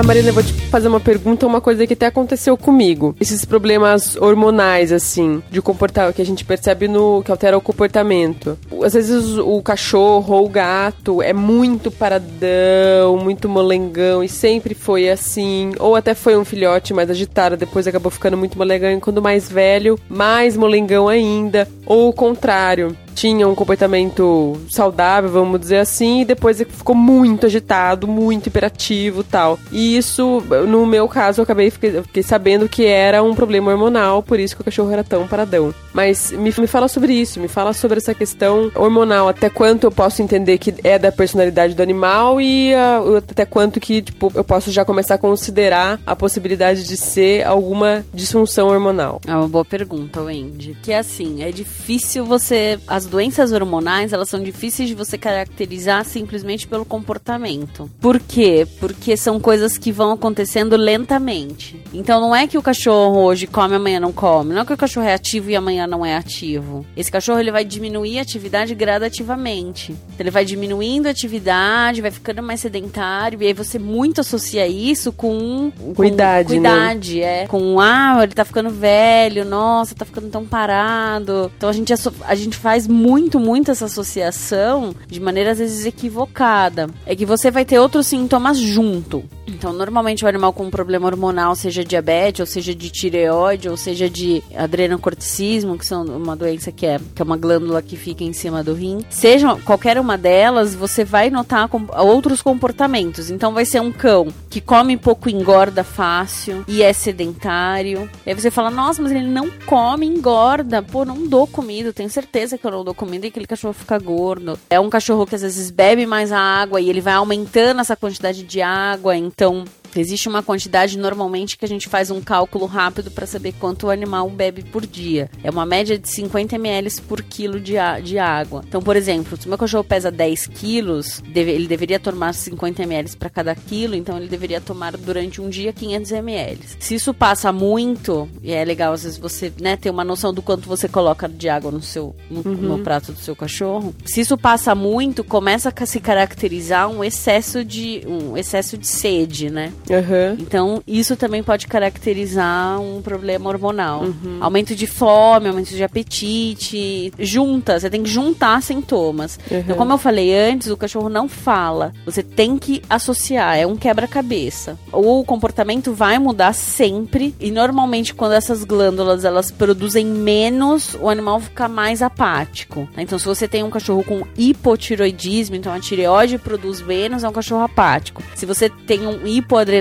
Ah, 0.00 0.02
Marina, 0.02 0.30
eu 0.30 0.32
vou 0.32 0.42
te 0.42 0.54
fazer 0.54 0.88
uma 0.88 0.98
pergunta, 0.98 1.46
uma 1.46 1.60
coisa 1.60 1.86
que 1.86 1.92
até 1.92 2.06
aconteceu 2.06 2.56
comigo. 2.56 3.14
Esses 3.20 3.44
problemas 3.44 4.16
hormonais, 4.16 4.92
assim, 4.92 5.42
de 5.50 5.60
comportar, 5.60 6.10
que 6.14 6.22
a 6.22 6.24
gente 6.24 6.42
percebe 6.42 6.88
no 6.88 7.22
que 7.22 7.30
altera 7.30 7.58
o 7.58 7.60
comportamento. 7.60 8.58
Às 8.82 8.94
vezes 8.94 9.36
o 9.36 9.60
cachorro 9.60 10.36
ou 10.36 10.46
o 10.46 10.48
gato 10.48 11.20
é 11.20 11.34
muito 11.34 11.90
paradão, 11.90 13.18
muito 13.22 13.46
molengão, 13.46 14.24
e 14.24 14.28
sempre 14.28 14.74
foi 14.74 15.10
assim. 15.10 15.72
Ou 15.78 15.94
até 15.94 16.14
foi 16.14 16.34
um 16.34 16.46
filhote 16.46 16.94
mais 16.94 17.10
agitado, 17.10 17.54
depois 17.54 17.86
acabou 17.86 18.10
ficando 18.10 18.38
muito 18.38 18.56
molengão, 18.56 18.90
e 18.90 19.00
quando 19.00 19.20
mais 19.20 19.50
velho, 19.50 20.00
mais 20.08 20.56
molengão 20.56 21.08
ainda. 21.08 21.68
Ou 21.84 22.08
o 22.08 22.12
contrário 22.14 22.96
tinha 23.20 23.46
um 23.46 23.54
comportamento 23.54 24.58
saudável, 24.70 25.28
vamos 25.28 25.60
dizer 25.60 25.76
assim, 25.76 26.22
e 26.22 26.24
depois 26.24 26.56
ficou 26.58 26.96
muito 26.96 27.44
agitado, 27.44 28.08
muito 28.08 28.46
hiperativo 28.46 29.22
tal. 29.22 29.58
E 29.70 29.94
isso, 29.94 30.42
no 30.66 30.86
meu 30.86 31.06
caso, 31.06 31.40
eu 31.40 31.42
acabei 31.42 31.70
fiquei, 31.70 32.02
fiquei 32.02 32.22
sabendo 32.22 32.66
que 32.66 32.86
era 32.86 33.22
um 33.22 33.34
problema 33.34 33.72
hormonal, 33.72 34.22
por 34.22 34.40
isso 34.40 34.56
que 34.56 34.62
o 34.62 34.64
cachorro 34.64 34.90
era 34.90 35.04
tão 35.04 35.28
paradão. 35.28 35.74
Mas 35.92 36.30
me, 36.30 36.50
me 36.56 36.66
fala 36.66 36.88
sobre 36.88 37.12
isso, 37.12 37.38
me 37.38 37.48
fala 37.48 37.74
sobre 37.74 37.98
essa 37.98 38.14
questão 38.14 38.72
hormonal, 38.74 39.28
até 39.28 39.50
quanto 39.50 39.84
eu 39.84 39.90
posso 39.90 40.22
entender 40.22 40.56
que 40.56 40.74
é 40.82 40.98
da 40.98 41.12
personalidade 41.12 41.74
do 41.74 41.82
animal 41.82 42.40
e 42.40 42.72
ah, 42.74 43.02
até 43.18 43.44
quanto 43.44 43.78
que, 43.78 44.00
tipo, 44.00 44.32
eu 44.34 44.44
posso 44.44 44.70
já 44.70 44.82
começar 44.82 45.16
a 45.16 45.18
considerar 45.18 46.00
a 46.06 46.16
possibilidade 46.16 46.84
de 46.84 46.96
ser 46.96 47.46
alguma 47.46 48.02
disfunção 48.14 48.68
hormonal. 48.68 49.20
É 49.26 49.34
uma 49.34 49.48
boa 49.48 49.64
pergunta, 49.64 50.22
Wendy. 50.22 50.74
Que 50.82 50.94
assim, 50.94 51.42
é 51.42 51.52
difícil 51.52 52.24
você. 52.24 52.78
As 52.88 53.09
doenças 53.10 53.52
hormonais, 53.52 54.12
elas 54.12 54.28
são 54.28 54.42
difíceis 54.42 54.88
de 54.88 54.94
você 54.94 55.18
caracterizar 55.18 56.04
simplesmente 56.04 56.66
pelo 56.66 56.84
comportamento. 56.84 57.90
Por 58.00 58.18
quê? 58.18 58.66
Porque 58.78 59.16
são 59.16 59.40
coisas 59.40 59.76
que 59.76 59.92
vão 59.92 60.12
acontecendo 60.12 60.76
lentamente. 60.76 61.82
Então 61.92 62.20
não 62.20 62.34
é 62.34 62.46
que 62.46 62.56
o 62.56 62.62
cachorro 62.62 63.24
hoje 63.24 63.46
come 63.46 63.74
amanhã 63.74 64.00
não 64.00 64.12
come, 64.12 64.54
não 64.54 64.62
é 64.62 64.64
que 64.64 64.72
o 64.72 64.76
cachorro 64.76 65.06
é 65.06 65.14
ativo 65.14 65.50
e 65.50 65.56
amanhã 65.56 65.86
não 65.86 66.06
é 66.06 66.16
ativo. 66.16 66.86
Esse 66.96 67.10
cachorro 67.10 67.40
ele 67.40 67.50
vai 67.50 67.64
diminuir 67.64 68.18
a 68.18 68.22
atividade 68.22 68.74
gradativamente. 68.74 69.92
Então, 69.92 70.20
ele 70.20 70.30
vai 70.30 70.44
diminuindo 70.44 71.06
a 71.06 71.10
atividade, 71.10 72.00
vai 72.00 72.10
ficando 72.10 72.42
mais 72.42 72.60
sedentário 72.60 73.42
e 73.42 73.46
aí 73.46 73.52
você 73.52 73.78
muito 73.78 74.20
associa 74.20 74.66
isso 74.66 75.12
com 75.12 75.72
Cuidade, 75.94 76.48
com, 76.48 76.54
cuidade, 76.54 77.22
é, 77.22 77.46
com 77.46 77.80
ah, 77.80 78.20
ele 78.22 78.32
tá 78.32 78.44
ficando 78.44 78.70
velho, 78.70 79.44
nossa, 79.44 79.94
tá 79.94 80.04
ficando 80.04 80.28
tão 80.28 80.44
parado. 80.44 81.50
Então 81.56 81.68
a 81.68 81.72
gente 81.72 81.92
a 82.24 82.34
gente 82.34 82.56
faz 82.56 82.86
muito, 82.86 82.99
muito 83.38 83.70
essa 83.70 83.86
associação 83.86 84.94
de 85.06 85.20
maneira 85.20 85.52
às 85.52 85.58
vezes 85.58 85.86
equivocada. 85.86 86.88
É 87.06 87.14
que 87.14 87.26
você 87.26 87.50
vai 87.50 87.64
ter 87.64 87.78
outros 87.78 88.06
sintomas 88.06 88.58
junto. 88.58 89.24
Então, 89.46 89.72
normalmente 89.72 90.24
o 90.24 90.28
animal 90.28 90.52
com 90.52 90.64
um 90.64 90.70
problema 90.70 91.06
hormonal, 91.06 91.54
seja 91.54 91.84
diabetes, 91.84 92.40
ou 92.40 92.46
seja 92.46 92.74
de 92.74 92.88
tireoide, 92.88 93.68
ou 93.68 93.76
seja 93.76 94.08
de 94.08 94.42
adrenocorticismo, 94.56 95.76
que 95.76 95.86
são 95.86 96.04
uma 96.04 96.36
doença 96.36 96.70
que 96.70 96.86
é, 96.86 96.98
que 97.14 97.20
é 97.20 97.24
uma 97.24 97.36
glândula 97.36 97.82
que 97.82 97.96
fica 97.96 98.24
em 98.24 98.32
cima 98.32 98.62
do 98.62 98.72
rim, 98.72 99.04
seja 99.10 99.56
qualquer 99.56 99.98
uma 99.98 100.16
delas, 100.16 100.74
você 100.74 101.04
vai 101.04 101.30
notar 101.30 101.68
com, 101.68 101.86
outros 101.98 102.40
comportamentos. 102.40 103.30
Então, 103.30 103.52
vai 103.52 103.64
ser 103.64 103.80
um 103.80 103.92
cão 103.92 104.28
que 104.48 104.60
come 104.60 104.96
pouco 104.96 105.28
engorda 105.28 105.82
fácil 105.84 106.64
e 106.66 106.82
é 106.82 106.92
sedentário. 106.92 108.08
Aí 108.24 108.34
você 108.34 108.50
fala, 108.50 108.70
nossa, 108.70 109.02
mas 109.02 109.12
ele 109.12 109.28
não 109.28 109.50
come, 109.66 110.06
engorda. 110.06 110.82
Pô, 110.82 111.04
não 111.04 111.26
dou 111.26 111.46
comida, 111.46 111.92
tenho 111.92 112.10
certeza 112.10 112.56
que 112.56 112.66
eu 112.66 112.70
não 112.70 112.79
dou 112.84 112.94
comida 112.94 113.26
e 113.26 113.28
aquele 113.28 113.46
cachorro 113.46 113.74
fica 113.74 113.98
gordo. 113.98 114.58
É 114.68 114.78
um 114.78 114.90
cachorro 114.90 115.26
que 115.26 115.34
às 115.34 115.42
vezes 115.42 115.70
bebe 115.70 116.06
mais 116.06 116.32
água 116.32 116.80
e 116.80 116.88
ele 116.88 117.00
vai 117.00 117.14
aumentando 117.14 117.80
essa 117.80 117.96
quantidade 117.96 118.42
de 118.42 118.62
água, 118.62 119.16
então 119.16 119.64
Existe 119.94 120.28
uma 120.28 120.42
quantidade 120.42 120.98
normalmente 120.98 121.56
que 121.56 121.64
a 121.64 121.68
gente 121.68 121.88
faz 121.88 122.10
um 122.10 122.20
cálculo 122.20 122.66
rápido 122.66 123.10
para 123.10 123.26
saber 123.26 123.52
quanto 123.58 123.86
o 123.86 123.90
animal 123.90 124.28
bebe 124.30 124.62
por 124.62 124.86
dia. 124.86 125.30
É 125.42 125.50
uma 125.50 125.66
média 125.66 125.98
de 125.98 126.08
50 126.08 126.56
ml 126.56 127.00
por 127.02 127.22
quilo 127.22 127.60
de, 127.60 127.74
de 128.02 128.18
água. 128.18 128.62
Então, 128.66 128.80
por 128.80 128.96
exemplo, 128.96 129.36
se 129.36 129.46
o 129.46 129.48
meu 129.48 129.58
cachorro 129.58 129.84
pesa 129.84 130.10
10 130.10 130.46
quilos, 130.48 131.22
deve, 131.28 131.50
ele 131.50 131.66
deveria 131.66 131.98
tomar 131.98 132.32
50 132.32 132.82
ml 132.82 133.16
para 133.16 133.30
cada 133.30 133.54
quilo, 133.54 133.94
então 133.94 134.16
ele 134.16 134.28
deveria 134.28 134.60
tomar 134.60 134.96
durante 134.96 135.40
um 135.40 135.48
dia 135.48 135.72
500 135.72 136.12
ml. 136.12 136.60
Se 136.78 136.94
isso 136.94 137.12
passa 137.12 137.52
muito, 137.52 138.28
e 138.42 138.52
é 138.52 138.64
legal 138.64 138.92
às 138.92 139.02
vezes 139.02 139.18
você 139.18 139.52
né, 139.60 139.76
ter 139.76 139.90
uma 139.90 140.04
noção 140.04 140.32
do 140.32 140.42
quanto 140.42 140.68
você 140.68 140.88
coloca 140.88 141.28
de 141.28 141.48
água 141.48 141.70
no 141.70 141.82
seu 141.82 142.14
no, 142.30 142.42
uhum. 142.44 142.56
no 142.56 142.78
prato 142.78 143.12
do 143.12 143.18
seu 143.18 143.34
cachorro, 143.34 143.94
se 144.04 144.20
isso 144.20 144.36
passa 144.38 144.74
muito, 144.74 145.24
começa 145.24 145.72
a 145.74 145.86
se 145.86 146.00
caracterizar 146.00 146.88
um 146.88 147.02
excesso 147.02 147.64
de 147.64 148.02
um 148.06 148.36
excesso 148.36 148.76
de 148.76 148.86
sede, 148.86 149.50
né? 149.50 149.72
Uhum. 149.90 150.36
Então, 150.38 150.82
isso 150.86 151.16
também 151.16 151.42
pode 151.42 151.66
caracterizar 151.66 152.80
um 152.80 153.02
problema 153.02 153.50
hormonal. 153.50 154.02
Uhum. 154.02 154.38
Aumento 154.40 154.74
de 154.74 154.86
fome, 154.86 155.48
aumento 155.48 155.70
de 155.70 155.82
apetite. 155.82 157.12
Junta, 157.18 157.78
você 157.78 157.90
tem 157.90 158.02
que 158.02 158.10
juntar 158.10 158.62
sintomas. 158.62 159.38
Uhum. 159.50 159.58
Então, 159.58 159.76
como 159.76 159.92
eu 159.92 159.98
falei 159.98 160.34
antes, 160.34 160.68
o 160.68 160.76
cachorro 160.76 161.08
não 161.08 161.28
fala. 161.28 161.92
Você 162.04 162.22
tem 162.22 162.56
que 162.56 162.82
associar, 162.88 163.56
é 163.56 163.66
um 163.66 163.76
quebra-cabeça. 163.76 164.78
O 164.92 165.24
comportamento 165.24 165.92
vai 165.92 166.18
mudar 166.18 166.52
sempre. 166.52 167.34
E 167.40 167.50
normalmente, 167.50 168.14
quando 168.14 168.32
essas 168.32 168.64
glândulas 168.64 169.24
elas 169.24 169.50
produzem 169.50 170.06
menos, 170.06 170.94
o 171.00 171.08
animal 171.08 171.40
fica 171.40 171.68
mais 171.68 172.02
apático. 172.02 172.88
Então, 172.96 173.18
se 173.18 173.24
você 173.24 173.48
tem 173.48 173.62
um 173.62 173.70
cachorro 173.70 174.04
com 174.04 174.22
hipotiroidismo, 174.36 175.56
então 175.56 175.72
a 175.72 175.80
tireoide 175.80 176.38
produz 176.38 176.80
menos, 176.80 177.24
é 177.24 177.28
um 177.28 177.32
cachorro 177.32 177.62
apático. 177.62 178.22
Se 178.34 178.46
você 178.46 178.68
tem 178.68 179.06
um 179.06 179.26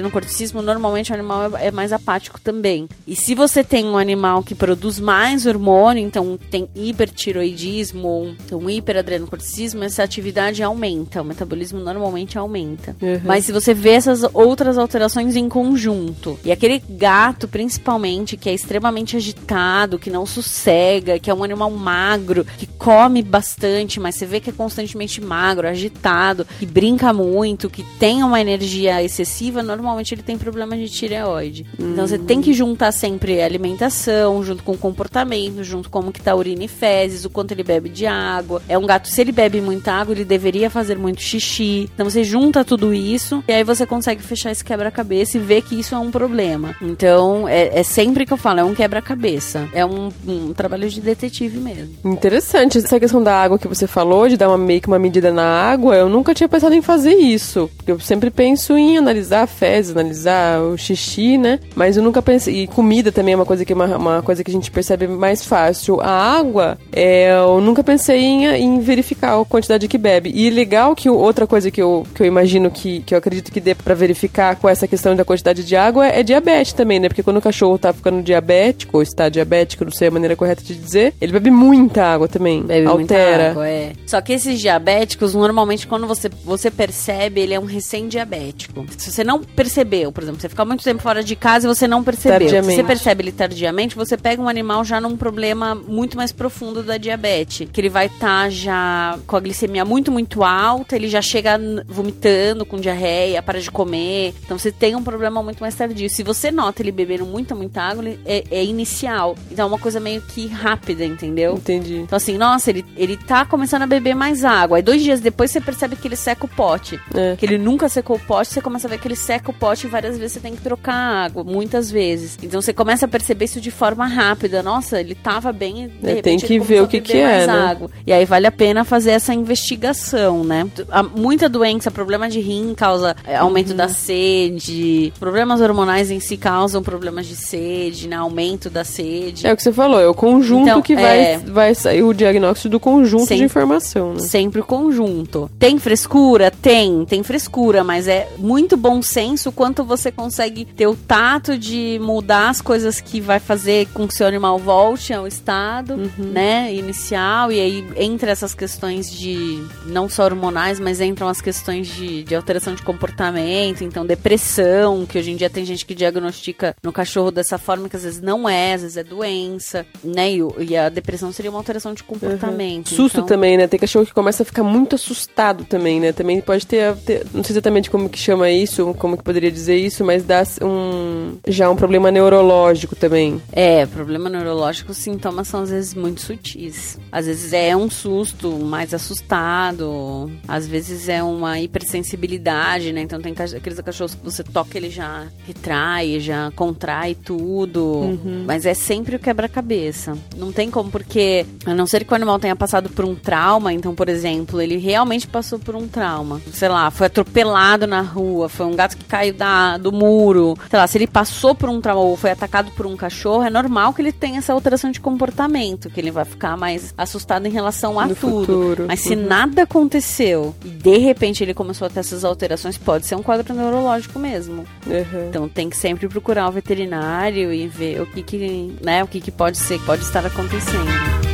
no 0.01 0.11
corticismo, 0.11 0.61
normalmente 0.61 1.11
o 1.11 1.15
animal 1.15 1.57
é, 1.57 1.67
é 1.67 1.71
mais 1.71 1.91
apático 1.93 2.39
também. 2.39 2.87
E 3.07 3.15
se 3.15 3.35
você 3.35 3.63
tem 3.63 3.85
um 3.85 3.97
animal 3.97 4.43
que 4.43 4.55
produz 4.55 4.99
mais 4.99 5.45
hormônio, 5.45 6.03
então 6.03 6.37
tem 6.49 6.69
hipertiroidismo, 6.75 8.35
então 8.45 8.69
hiperadrenocorticismo, 8.69 9.83
essa 9.83 10.03
atividade 10.03 10.63
aumenta, 10.63 11.21
o 11.21 11.25
metabolismo 11.25 11.79
normalmente 11.79 12.37
aumenta. 12.37 12.95
Uhum. 13.01 13.21
Mas 13.23 13.45
se 13.45 13.51
você 13.51 13.73
vê 13.73 13.91
essas 13.91 14.23
outras 14.33 14.77
alterações 14.77 15.35
em 15.35 15.49
conjunto, 15.49 16.39
e 16.43 16.51
aquele 16.51 16.81
gato 16.89 17.47
principalmente 17.47 18.37
que 18.37 18.49
é 18.49 18.53
extremamente 18.53 19.15
agitado, 19.15 19.99
que 19.99 20.09
não 20.09 20.25
sossega, 20.25 21.19
que 21.19 21.29
é 21.29 21.33
um 21.33 21.43
animal 21.43 21.71
magro, 21.71 22.45
que 22.57 22.65
come 22.65 23.21
bastante, 23.21 23.99
mas 23.99 24.15
você 24.15 24.25
vê 24.25 24.39
que 24.39 24.49
é 24.49 24.53
constantemente 24.53 25.21
magro, 25.21 25.67
agitado, 25.67 26.45
que 26.59 26.65
brinca 26.65 27.13
muito, 27.13 27.69
que 27.69 27.83
tem 27.97 28.23
uma 28.23 28.39
energia 28.39 29.03
excessiva, 29.03 29.61
normalmente 29.79 30.13
ele 30.13 30.23
tem 30.23 30.37
problema 30.37 30.75
de 30.75 30.89
tireoide. 30.89 31.65
Hum. 31.79 31.91
Então 31.93 32.07
você 32.07 32.17
tem 32.17 32.41
que 32.41 32.53
juntar 32.53 32.91
sempre 32.91 33.41
a 33.41 33.45
alimentação, 33.45 34.43
junto 34.43 34.63
com 34.63 34.73
o 34.73 34.77
comportamento, 34.77 35.63
junto 35.63 35.89
com 35.89 35.99
como 35.99 36.13
que 36.13 36.21
tá 36.21 36.31
a 36.31 36.35
urina 36.35 36.63
e 36.63 36.67
fezes, 36.67 37.25
o 37.25 37.29
quanto 37.29 37.51
ele 37.51 37.63
bebe 37.63 37.89
de 37.89 38.05
água. 38.05 38.61
É 38.69 38.77
um 38.77 38.85
gato, 38.85 39.09
se 39.09 39.19
ele 39.19 39.33
bebe 39.33 39.59
muita 39.59 39.91
água, 39.91 40.13
ele 40.13 40.23
deveria 40.23 40.69
fazer 40.69 40.97
muito 40.97 41.21
xixi. 41.21 41.89
Então 41.93 42.09
você 42.09 42.23
junta 42.23 42.63
tudo 42.63 42.93
isso 42.93 43.43
e 43.47 43.51
aí 43.51 43.65
você 43.65 43.85
consegue 43.85 44.23
fechar 44.23 44.51
esse 44.51 44.63
quebra-cabeça 44.63 45.37
e 45.37 45.41
ver 45.41 45.61
que 45.61 45.77
isso 45.77 45.93
é 45.93 45.99
um 45.99 46.09
problema. 46.09 46.73
Então 46.81 47.47
é, 47.49 47.79
é 47.79 47.83
sempre 47.83 48.25
que 48.25 48.31
eu 48.31 48.37
falo, 48.37 48.61
é 48.61 48.63
um 48.63 48.73
quebra-cabeça. 48.73 49.67
É 49.73 49.85
um, 49.85 50.09
um, 50.25 50.53
trabalho 50.53 50.89
de 50.89 51.01
detetive 51.01 51.57
mesmo. 51.57 51.95
Interessante. 52.05 52.77
Essa 52.77 52.99
questão 52.99 53.21
da 53.21 53.35
água 53.35 53.59
que 53.59 53.67
você 53.67 53.85
falou, 53.85 54.29
de 54.29 54.37
dar 54.37 54.47
uma, 54.47 54.57
meio 54.57 54.79
que 54.79 54.87
uma 54.87 54.99
medida 54.99 55.33
na 55.33 55.43
água, 55.43 55.97
eu 55.97 56.07
nunca 56.07 56.33
tinha 56.33 56.47
pensado 56.47 56.73
em 56.73 56.81
fazer 56.81 57.15
isso. 57.15 57.69
Eu 57.85 57.99
sempre 57.99 58.29
penso 58.29 58.77
em 58.77 58.97
analisar 58.97 59.43
a 59.43 59.47
fezes 59.47 59.68
fezes, 59.69 59.91
analisar 59.91 60.61
o 60.61 60.77
xixi, 60.77 61.37
né? 61.37 61.59
Mas 61.75 61.95
eu 61.95 62.03
nunca 62.03 62.21
pensei. 62.21 62.63
E 62.63 62.67
comida 62.67 63.11
também 63.11 63.33
é 63.33 63.35
uma 63.35 63.45
coisa 63.45 63.63
que, 63.63 63.73
uma, 63.73 63.97
uma 63.97 64.21
coisa 64.21 64.43
que 64.43 64.49
a 64.49 64.53
gente 64.53 64.71
percebe 64.71 65.07
mais 65.07 65.45
fácil. 65.45 66.01
A 66.01 66.09
água, 66.09 66.77
é, 66.91 67.31
eu 67.31 67.61
nunca 67.61 67.83
pensei 67.83 68.19
em, 68.19 68.45
em 68.45 68.79
verificar 68.79 69.39
a 69.39 69.45
quantidade 69.45 69.87
que 69.87 69.97
bebe. 69.97 70.31
E 70.33 70.49
legal 70.49 70.95
que 70.95 71.09
outra 71.09 71.45
coisa 71.45 71.69
que 71.69 71.81
eu, 71.81 72.05
que 72.15 72.23
eu 72.23 72.27
imagino 72.27 72.71
que, 72.71 73.01
que 73.01 73.13
eu 73.13 73.17
acredito 73.17 73.51
que 73.51 73.59
dê 73.59 73.75
para 73.75 73.93
verificar 73.93 74.55
com 74.55 74.67
essa 74.67 74.87
questão 74.87 75.15
da 75.15 75.23
quantidade 75.23 75.63
de 75.63 75.75
água 75.75 76.07
é, 76.07 76.19
é 76.19 76.23
diabetes 76.23 76.73
também, 76.73 76.99
né? 76.99 77.07
Porque 77.07 77.23
quando 77.23 77.37
o 77.37 77.41
cachorro 77.41 77.77
tá 77.77 77.93
ficando 77.93 78.23
diabético, 78.23 78.97
ou 78.97 79.03
está 79.03 79.29
diabético, 79.29 79.85
não 79.85 79.91
sei 79.91 80.07
a 80.07 80.11
maneira 80.11 80.35
correta 80.35 80.63
de 80.63 80.75
dizer, 80.75 81.13
ele 81.21 81.31
bebe 81.31 81.51
muita 81.51 82.03
água 82.03 82.27
também. 82.27 82.63
Bebe 82.63 82.87
altera. 82.87 83.51
água, 83.51 83.67
é. 83.67 83.93
Só 84.07 84.19
que 84.21 84.33
esses 84.33 84.59
diabéticos, 84.59 85.35
normalmente, 85.35 85.85
quando 85.85 86.07
você, 86.07 86.29
você 86.43 86.71
percebe, 86.71 87.41
ele 87.41 87.53
é 87.53 87.59
um 87.59 87.65
recém-diabético. 87.65 88.85
Se 88.97 89.11
você 89.11 89.23
não 89.23 89.41
percebeu, 89.59 90.09
por 90.09 90.23
exemplo, 90.23 90.39
você 90.39 90.47
ficar 90.47 90.63
muito 90.63 90.81
tempo 90.85 91.01
fora 91.01 91.21
de 91.21 91.35
casa 91.35 91.67
e 91.67 91.75
você 91.75 91.85
não 91.85 92.01
percebeu. 92.01 92.47
Se 92.47 92.61
você 92.61 92.81
percebe 92.81 93.23
ele 93.23 93.31
tardiamente, 93.33 93.93
você 93.93 94.15
pega 94.15 94.41
um 94.41 94.47
animal 94.47 94.85
já 94.85 95.01
num 95.01 95.17
problema 95.17 95.75
muito 95.75 96.15
mais 96.15 96.31
profundo 96.31 96.81
da 96.81 96.95
diabetes, 96.95 97.67
que 97.69 97.81
ele 97.81 97.89
vai 97.89 98.05
estar 98.05 98.43
tá 98.43 98.49
já 98.49 99.19
com 99.27 99.35
a 99.35 99.39
glicemia 99.41 99.83
muito, 99.83 100.13
muito 100.13 100.45
alta, 100.45 100.95
ele 100.95 101.09
já 101.09 101.21
chega 101.21 101.59
vomitando, 101.85 102.65
com 102.65 102.79
diarreia, 102.79 103.43
para 103.43 103.59
de 103.59 103.69
comer. 103.69 104.33
Então 104.45 104.57
você 104.57 104.71
tem 104.71 104.95
um 104.95 105.03
problema 105.03 105.43
muito 105.43 105.59
mais 105.59 105.75
tardio. 105.75 106.09
Se 106.09 106.23
você 106.23 106.51
nota 106.51 106.81
ele 106.81 106.93
bebendo 106.93 107.25
muita, 107.25 107.53
muita 107.53 107.81
água, 107.81 108.05
é, 108.25 108.45
é 108.49 108.63
inicial. 108.63 109.35
Então 109.51 109.65
é 109.65 109.67
uma 109.67 109.79
coisa 109.79 109.99
meio 109.99 110.21
que 110.21 110.47
rápida, 110.47 111.03
entendeu? 111.03 111.55
Entendi. 111.55 111.97
Então 111.97 112.15
assim, 112.15 112.37
nossa, 112.37 112.69
ele, 112.69 112.85
ele 112.95 113.17
tá 113.17 113.45
começando 113.45 113.81
a 113.81 113.87
beber 113.87 114.15
mais 114.15 114.45
água. 114.45 114.77
Aí 114.77 114.81
dois 114.81 115.03
dias 115.03 115.19
depois 115.19 115.51
você 115.51 115.59
percebe 115.59 115.97
que 115.97 116.07
ele 116.07 116.15
seca 116.15 116.45
o 116.45 116.47
pote. 116.47 116.97
É. 117.13 117.35
Que 117.35 117.45
ele 117.45 117.57
nunca 117.57 117.89
secou 117.89 118.15
o 118.15 118.19
pote, 118.19 118.53
você 118.53 118.61
começa 118.61 118.87
a 118.87 118.89
ver 118.89 118.99
que 118.99 119.07
ele 119.09 119.17
seca 119.17 119.48
o 119.49 119.53
pote 119.53 119.87
várias 119.87 120.17
vezes 120.17 120.33
você 120.33 120.39
tem 120.39 120.55
que 120.55 120.61
trocar 120.61 120.93
água, 120.93 121.43
muitas 121.43 121.89
vezes. 121.91 122.37
Então 122.41 122.61
você 122.61 122.73
começa 122.73 123.05
a 123.05 123.07
perceber 123.07 123.45
isso 123.45 123.61
de 123.61 123.71
forma 123.71 124.05
rápida. 124.05 124.61
Nossa, 124.63 124.99
ele 124.99 125.15
tava 125.15 125.51
bem, 125.51 125.91
de 126.01 126.13
repente, 126.13 126.21
tem 126.21 126.39
que 126.39 126.59
ver 126.59 126.81
o 126.81 126.87
que 126.87 127.01
que 127.01 127.17
é, 127.17 127.45
né? 127.45 127.53
Água. 127.53 127.89
E 128.05 128.13
aí 128.13 128.25
vale 128.25 128.47
a 128.47 128.51
pena 128.51 128.83
fazer 128.83 129.11
essa 129.11 129.33
investigação, 129.33 130.43
né? 130.43 130.69
Muita 131.15 131.47
doença, 131.47 131.91
problema 131.91 132.29
de 132.29 132.39
rim 132.39 132.73
causa 132.75 133.15
é, 133.25 133.35
aumento 133.35 133.71
uhum. 133.71 133.77
da 133.77 133.87
sede, 133.87 135.13
problemas 135.19 135.61
hormonais 135.61 136.11
em 136.11 136.19
si 136.19 136.37
causam 136.37 136.81
problemas 136.83 137.25
de 137.27 137.35
sede, 137.35 138.07
né? 138.07 138.15
Aumento 138.15 138.69
da 138.69 138.83
sede. 138.83 139.47
É 139.47 139.53
o 139.53 139.55
que 139.55 139.63
você 139.63 139.71
falou, 139.71 139.99
é 139.99 140.07
o 140.07 140.13
conjunto 140.13 140.63
então, 140.63 140.81
que 140.81 140.95
vai, 140.95 141.19
é... 141.19 141.37
vai 141.37 141.75
sair 141.75 142.03
o 142.03 142.13
diagnóstico 142.13 142.69
do 142.69 142.79
conjunto 142.79 143.25
sempre, 143.25 143.37
de 143.37 143.43
informação, 143.43 144.13
né? 144.13 144.19
Sempre 144.19 144.61
o 144.61 144.65
conjunto. 144.65 145.49
Tem 145.57 145.77
frescura? 145.79 146.51
Tem, 146.51 147.05
tem 147.05 147.23
frescura, 147.23 147.83
mas 147.83 148.07
é 148.07 148.27
muito 148.37 148.75
bom 148.75 149.01
senso 149.01 149.38
senso, 149.39 149.51
quanto 149.51 149.83
você 149.83 150.11
consegue 150.11 150.65
ter 150.65 150.87
o 150.87 150.95
tato 150.95 151.57
de 151.57 151.97
mudar 152.01 152.49
as 152.49 152.61
coisas 152.61 152.99
que 152.99 153.21
vai 153.21 153.39
fazer 153.39 153.87
com 153.93 154.07
que 154.07 154.13
seu 154.13 154.27
animal 154.27 154.59
volte 154.59 155.13
ao 155.13 155.25
estado, 155.25 155.93
Uhum. 155.93 156.09
né, 156.31 156.73
inicial, 156.73 157.51
e 157.51 157.59
aí 157.59 157.85
entra 157.95 158.31
essas 158.31 158.53
questões 158.53 159.11
de, 159.11 159.63
não 159.85 160.09
só 160.09 160.25
hormonais, 160.25 160.79
mas 160.79 160.99
entram 161.01 161.27
as 161.27 161.39
questões 161.41 161.87
de, 161.87 162.23
de 162.23 162.35
alteração 162.35 162.73
de 162.75 162.81
comportamento, 162.83 163.83
então 163.83 164.05
depressão, 164.05 165.05
que 165.05 165.17
hoje 165.17 165.31
em 165.31 165.35
dia 165.35 165.49
tem 165.49 165.63
gente 165.65 165.85
que 165.85 165.95
diagnostica 165.95 166.75
no 166.83 166.91
cachorro 166.91 167.31
dessa 167.31 167.57
forma, 167.57 167.87
que 167.89 167.95
às 167.95 168.03
vezes 168.03 168.21
não 168.21 168.47
é, 168.47 168.73
às 168.73 168.81
vezes 168.81 168.97
é 168.97 169.03
doença, 169.03 169.85
né, 170.03 170.31
e, 170.31 170.39
e 170.67 170.77
a 170.77 170.89
depressão 170.89 171.31
seria 171.31 171.49
uma 171.51 171.59
alteração 171.59 171.93
de 171.93 172.03
comportamento. 172.03 172.89
Susto 172.89 173.17
então- 173.17 173.25
também, 173.27 173.57
né? 173.57 173.67
Tem 173.67 173.79
cachorro 173.79 174.05
que 174.05 174.13
começa 174.13 174.43
a 174.43 174.45
ficar 174.45 174.63
muito 174.63 174.95
assustado 174.95 175.63
também, 175.65 175.99
né? 175.99 176.11
Também 176.11 176.41
pode 176.41 176.65
ter, 176.65 176.95
ter- 176.97 177.25
não 177.33 177.43
sei 177.43 177.53
exatamente 177.53 177.89
como 177.89 178.09
que 178.09 178.17
chama 178.17 178.49
isso, 178.49 178.93
como 178.97 179.15
que 179.17 179.23
poderia 179.29 179.51
dizer 179.51 179.77
isso, 179.77 180.03
mas 180.03 180.23
dá 180.23 180.41
um 180.63 181.37
já 181.47 181.69
um 181.69 181.75
problema 181.75 182.09
neurológico 182.09 182.95
também. 182.95 183.39
É, 183.51 183.85
problema 183.85 184.27
neurológico, 184.27 184.91
os 184.91 184.97
sintomas 184.97 185.47
são 185.47 185.61
às 185.61 185.69
vezes 185.69 185.93
muito 185.93 186.19
sutis. 186.19 186.97
Às 187.11 187.27
vezes 187.27 187.53
é 187.53 187.77
um 187.77 187.91
susto 187.91 188.51
mais 188.53 188.91
assustado, 188.91 190.31
às 190.47 190.65
vezes 190.65 191.07
é 191.07 191.21
uma 191.21 191.59
hipersensibilidade, 191.59 192.91
né? 192.91 193.01
Então 193.01 193.21
tem 193.21 193.35
aqueles 193.55 193.79
cachorros 193.81 194.15
que 194.15 194.23
você 194.23 194.43
toca, 194.43 194.75
ele 194.75 194.89
já 194.89 195.27
retrai, 195.45 196.19
já 196.19 196.49
contrai 196.55 197.13
tudo. 197.13 198.19
Mas 198.47 198.65
é 198.65 198.73
sempre 198.73 199.15
o 199.15 199.19
quebra-cabeça. 199.19 200.17
Não 200.35 200.51
tem 200.51 200.71
como, 200.71 200.89
porque 200.89 201.45
a 201.67 201.75
não 201.75 201.85
ser 201.85 202.03
que 202.03 202.11
o 202.11 202.15
animal 202.15 202.39
tenha 202.39 202.55
passado 202.55 202.89
por 202.89 203.05
um 203.05 203.13
trauma, 203.13 203.71
então, 203.71 203.93
por 203.93 204.09
exemplo, 204.09 204.59
ele 204.59 204.77
realmente 204.77 205.27
passou 205.27 205.59
por 205.59 205.75
um 205.75 205.87
trauma. 205.87 206.41
Sei 206.51 206.67
lá, 206.67 206.89
foi 206.89 207.05
atropelado 207.05 207.85
na 207.85 208.01
rua, 208.01 208.49
foi 208.49 208.65
um 208.65 208.75
gato 208.75 208.97
que 208.97 209.03
caiu 209.05 209.18
da, 209.31 209.77
do 209.77 209.91
muro. 209.91 210.57
Sei 210.69 210.79
lá, 210.79 210.87
se 210.87 210.97
ele 210.97 211.07
passou 211.07 211.53
por 211.53 211.69
um 211.69 211.79
trauma 211.81 212.01
ou 212.01 212.15
foi 212.17 212.31
atacado 212.31 212.71
por 212.71 212.85
um 212.85 212.95
cachorro, 212.95 213.43
é 213.43 213.49
normal 213.49 213.93
que 213.93 214.01
ele 214.01 214.11
tenha 214.11 214.39
essa 214.39 214.53
alteração 214.53 214.91
de 214.91 214.99
comportamento, 214.99 215.89
que 215.89 215.99
ele 215.99 216.11
vai 216.11 216.25
ficar 216.25 216.55
mais 216.57 216.93
assustado 216.97 217.45
em 217.45 217.51
relação 217.51 217.99
a 217.99 218.05
No 218.07 218.15
tudo. 218.15 218.39
futuro. 218.45 218.85
Mas 218.87 219.01
se 219.01 219.15
Uhum. 219.15 219.25
nada 219.27 219.63
aconteceu 219.63 220.55
e 220.63 220.69
de 220.69 220.97
repente 220.97 221.43
ele 221.43 221.53
começou 221.53 221.85
a 221.85 221.89
ter 221.89 221.99
essas 221.99 222.23
alterações, 222.23 222.77
pode 222.77 223.05
ser 223.05 223.15
um 223.15 223.21
quadro 223.23 223.53
neurológico 223.53 224.17
mesmo. 224.19 224.65
Uhum. 224.87 225.27
Então 225.29 225.47
tem 225.49 225.69
que 225.69 225.75
sempre 225.77 226.07
procurar 226.07 226.47
o 226.47 226.51
veterinário 226.51 227.53
e 227.53 227.67
ver 227.67 228.01
o 228.01 228.05
que 228.05 228.23
que, 228.23 228.75
né, 228.83 229.03
o 229.03 229.07
que 229.07 229.19
que 229.19 229.31
pode 229.31 229.57
ser, 229.57 229.79
pode 229.81 230.03
estar 230.03 230.25
acontecendo. 230.25 231.28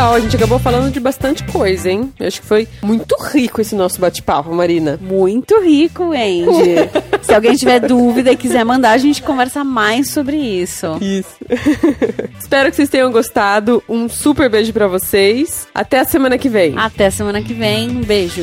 Legal, 0.00 0.14
a 0.14 0.20
gente 0.20 0.34
acabou 0.34 0.58
falando 0.58 0.90
de 0.90 0.98
bastante 0.98 1.44
coisa, 1.44 1.90
hein? 1.90 2.10
Eu 2.18 2.26
acho 2.26 2.40
que 2.40 2.46
foi 2.46 2.66
muito 2.80 3.14
rico 3.22 3.60
esse 3.60 3.74
nosso 3.74 4.00
bate-papo, 4.00 4.50
Marina. 4.50 4.98
Muito 4.98 5.60
rico, 5.60 6.04
Andy. 6.04 6.88
Se 7.20 7.34
alguém 7.34 7.54
tiver 7.54 7.80
dúvida 7.80 8.32
e 8.32 8.36
quiser 8.36 8.64
mandar, 8.64 8.92
a 8.92 8.98
gente 8.98 9.22
conversa 9.22 9.62
mais 9.62 10.08
sobre 10.08 10.38
isso. 10.38 10.96
Isso. 11.02 11.36
Espero 12.40 12.70
que 12.70 12.76
vocês 12.76 12.88
tenham 12.88 13.12
gostado. 13.12 13.82
Um 13.86 14.08
super 14.08 14.48
beijo 14.48 14.72
pra 14.72 14.88
vocês. 14.88 15.68
Até 15.74 15.98
a 15.98 16.04
semana 16.06 16.38
que 16.38 16.48
vem. 16.48 16.78
Até 16.78 17.10
semana 17.10 17.42
que 17.42 17.52
vem. 17.52 17.90
Um 17.90 18.00
beijo. 18.00 18.42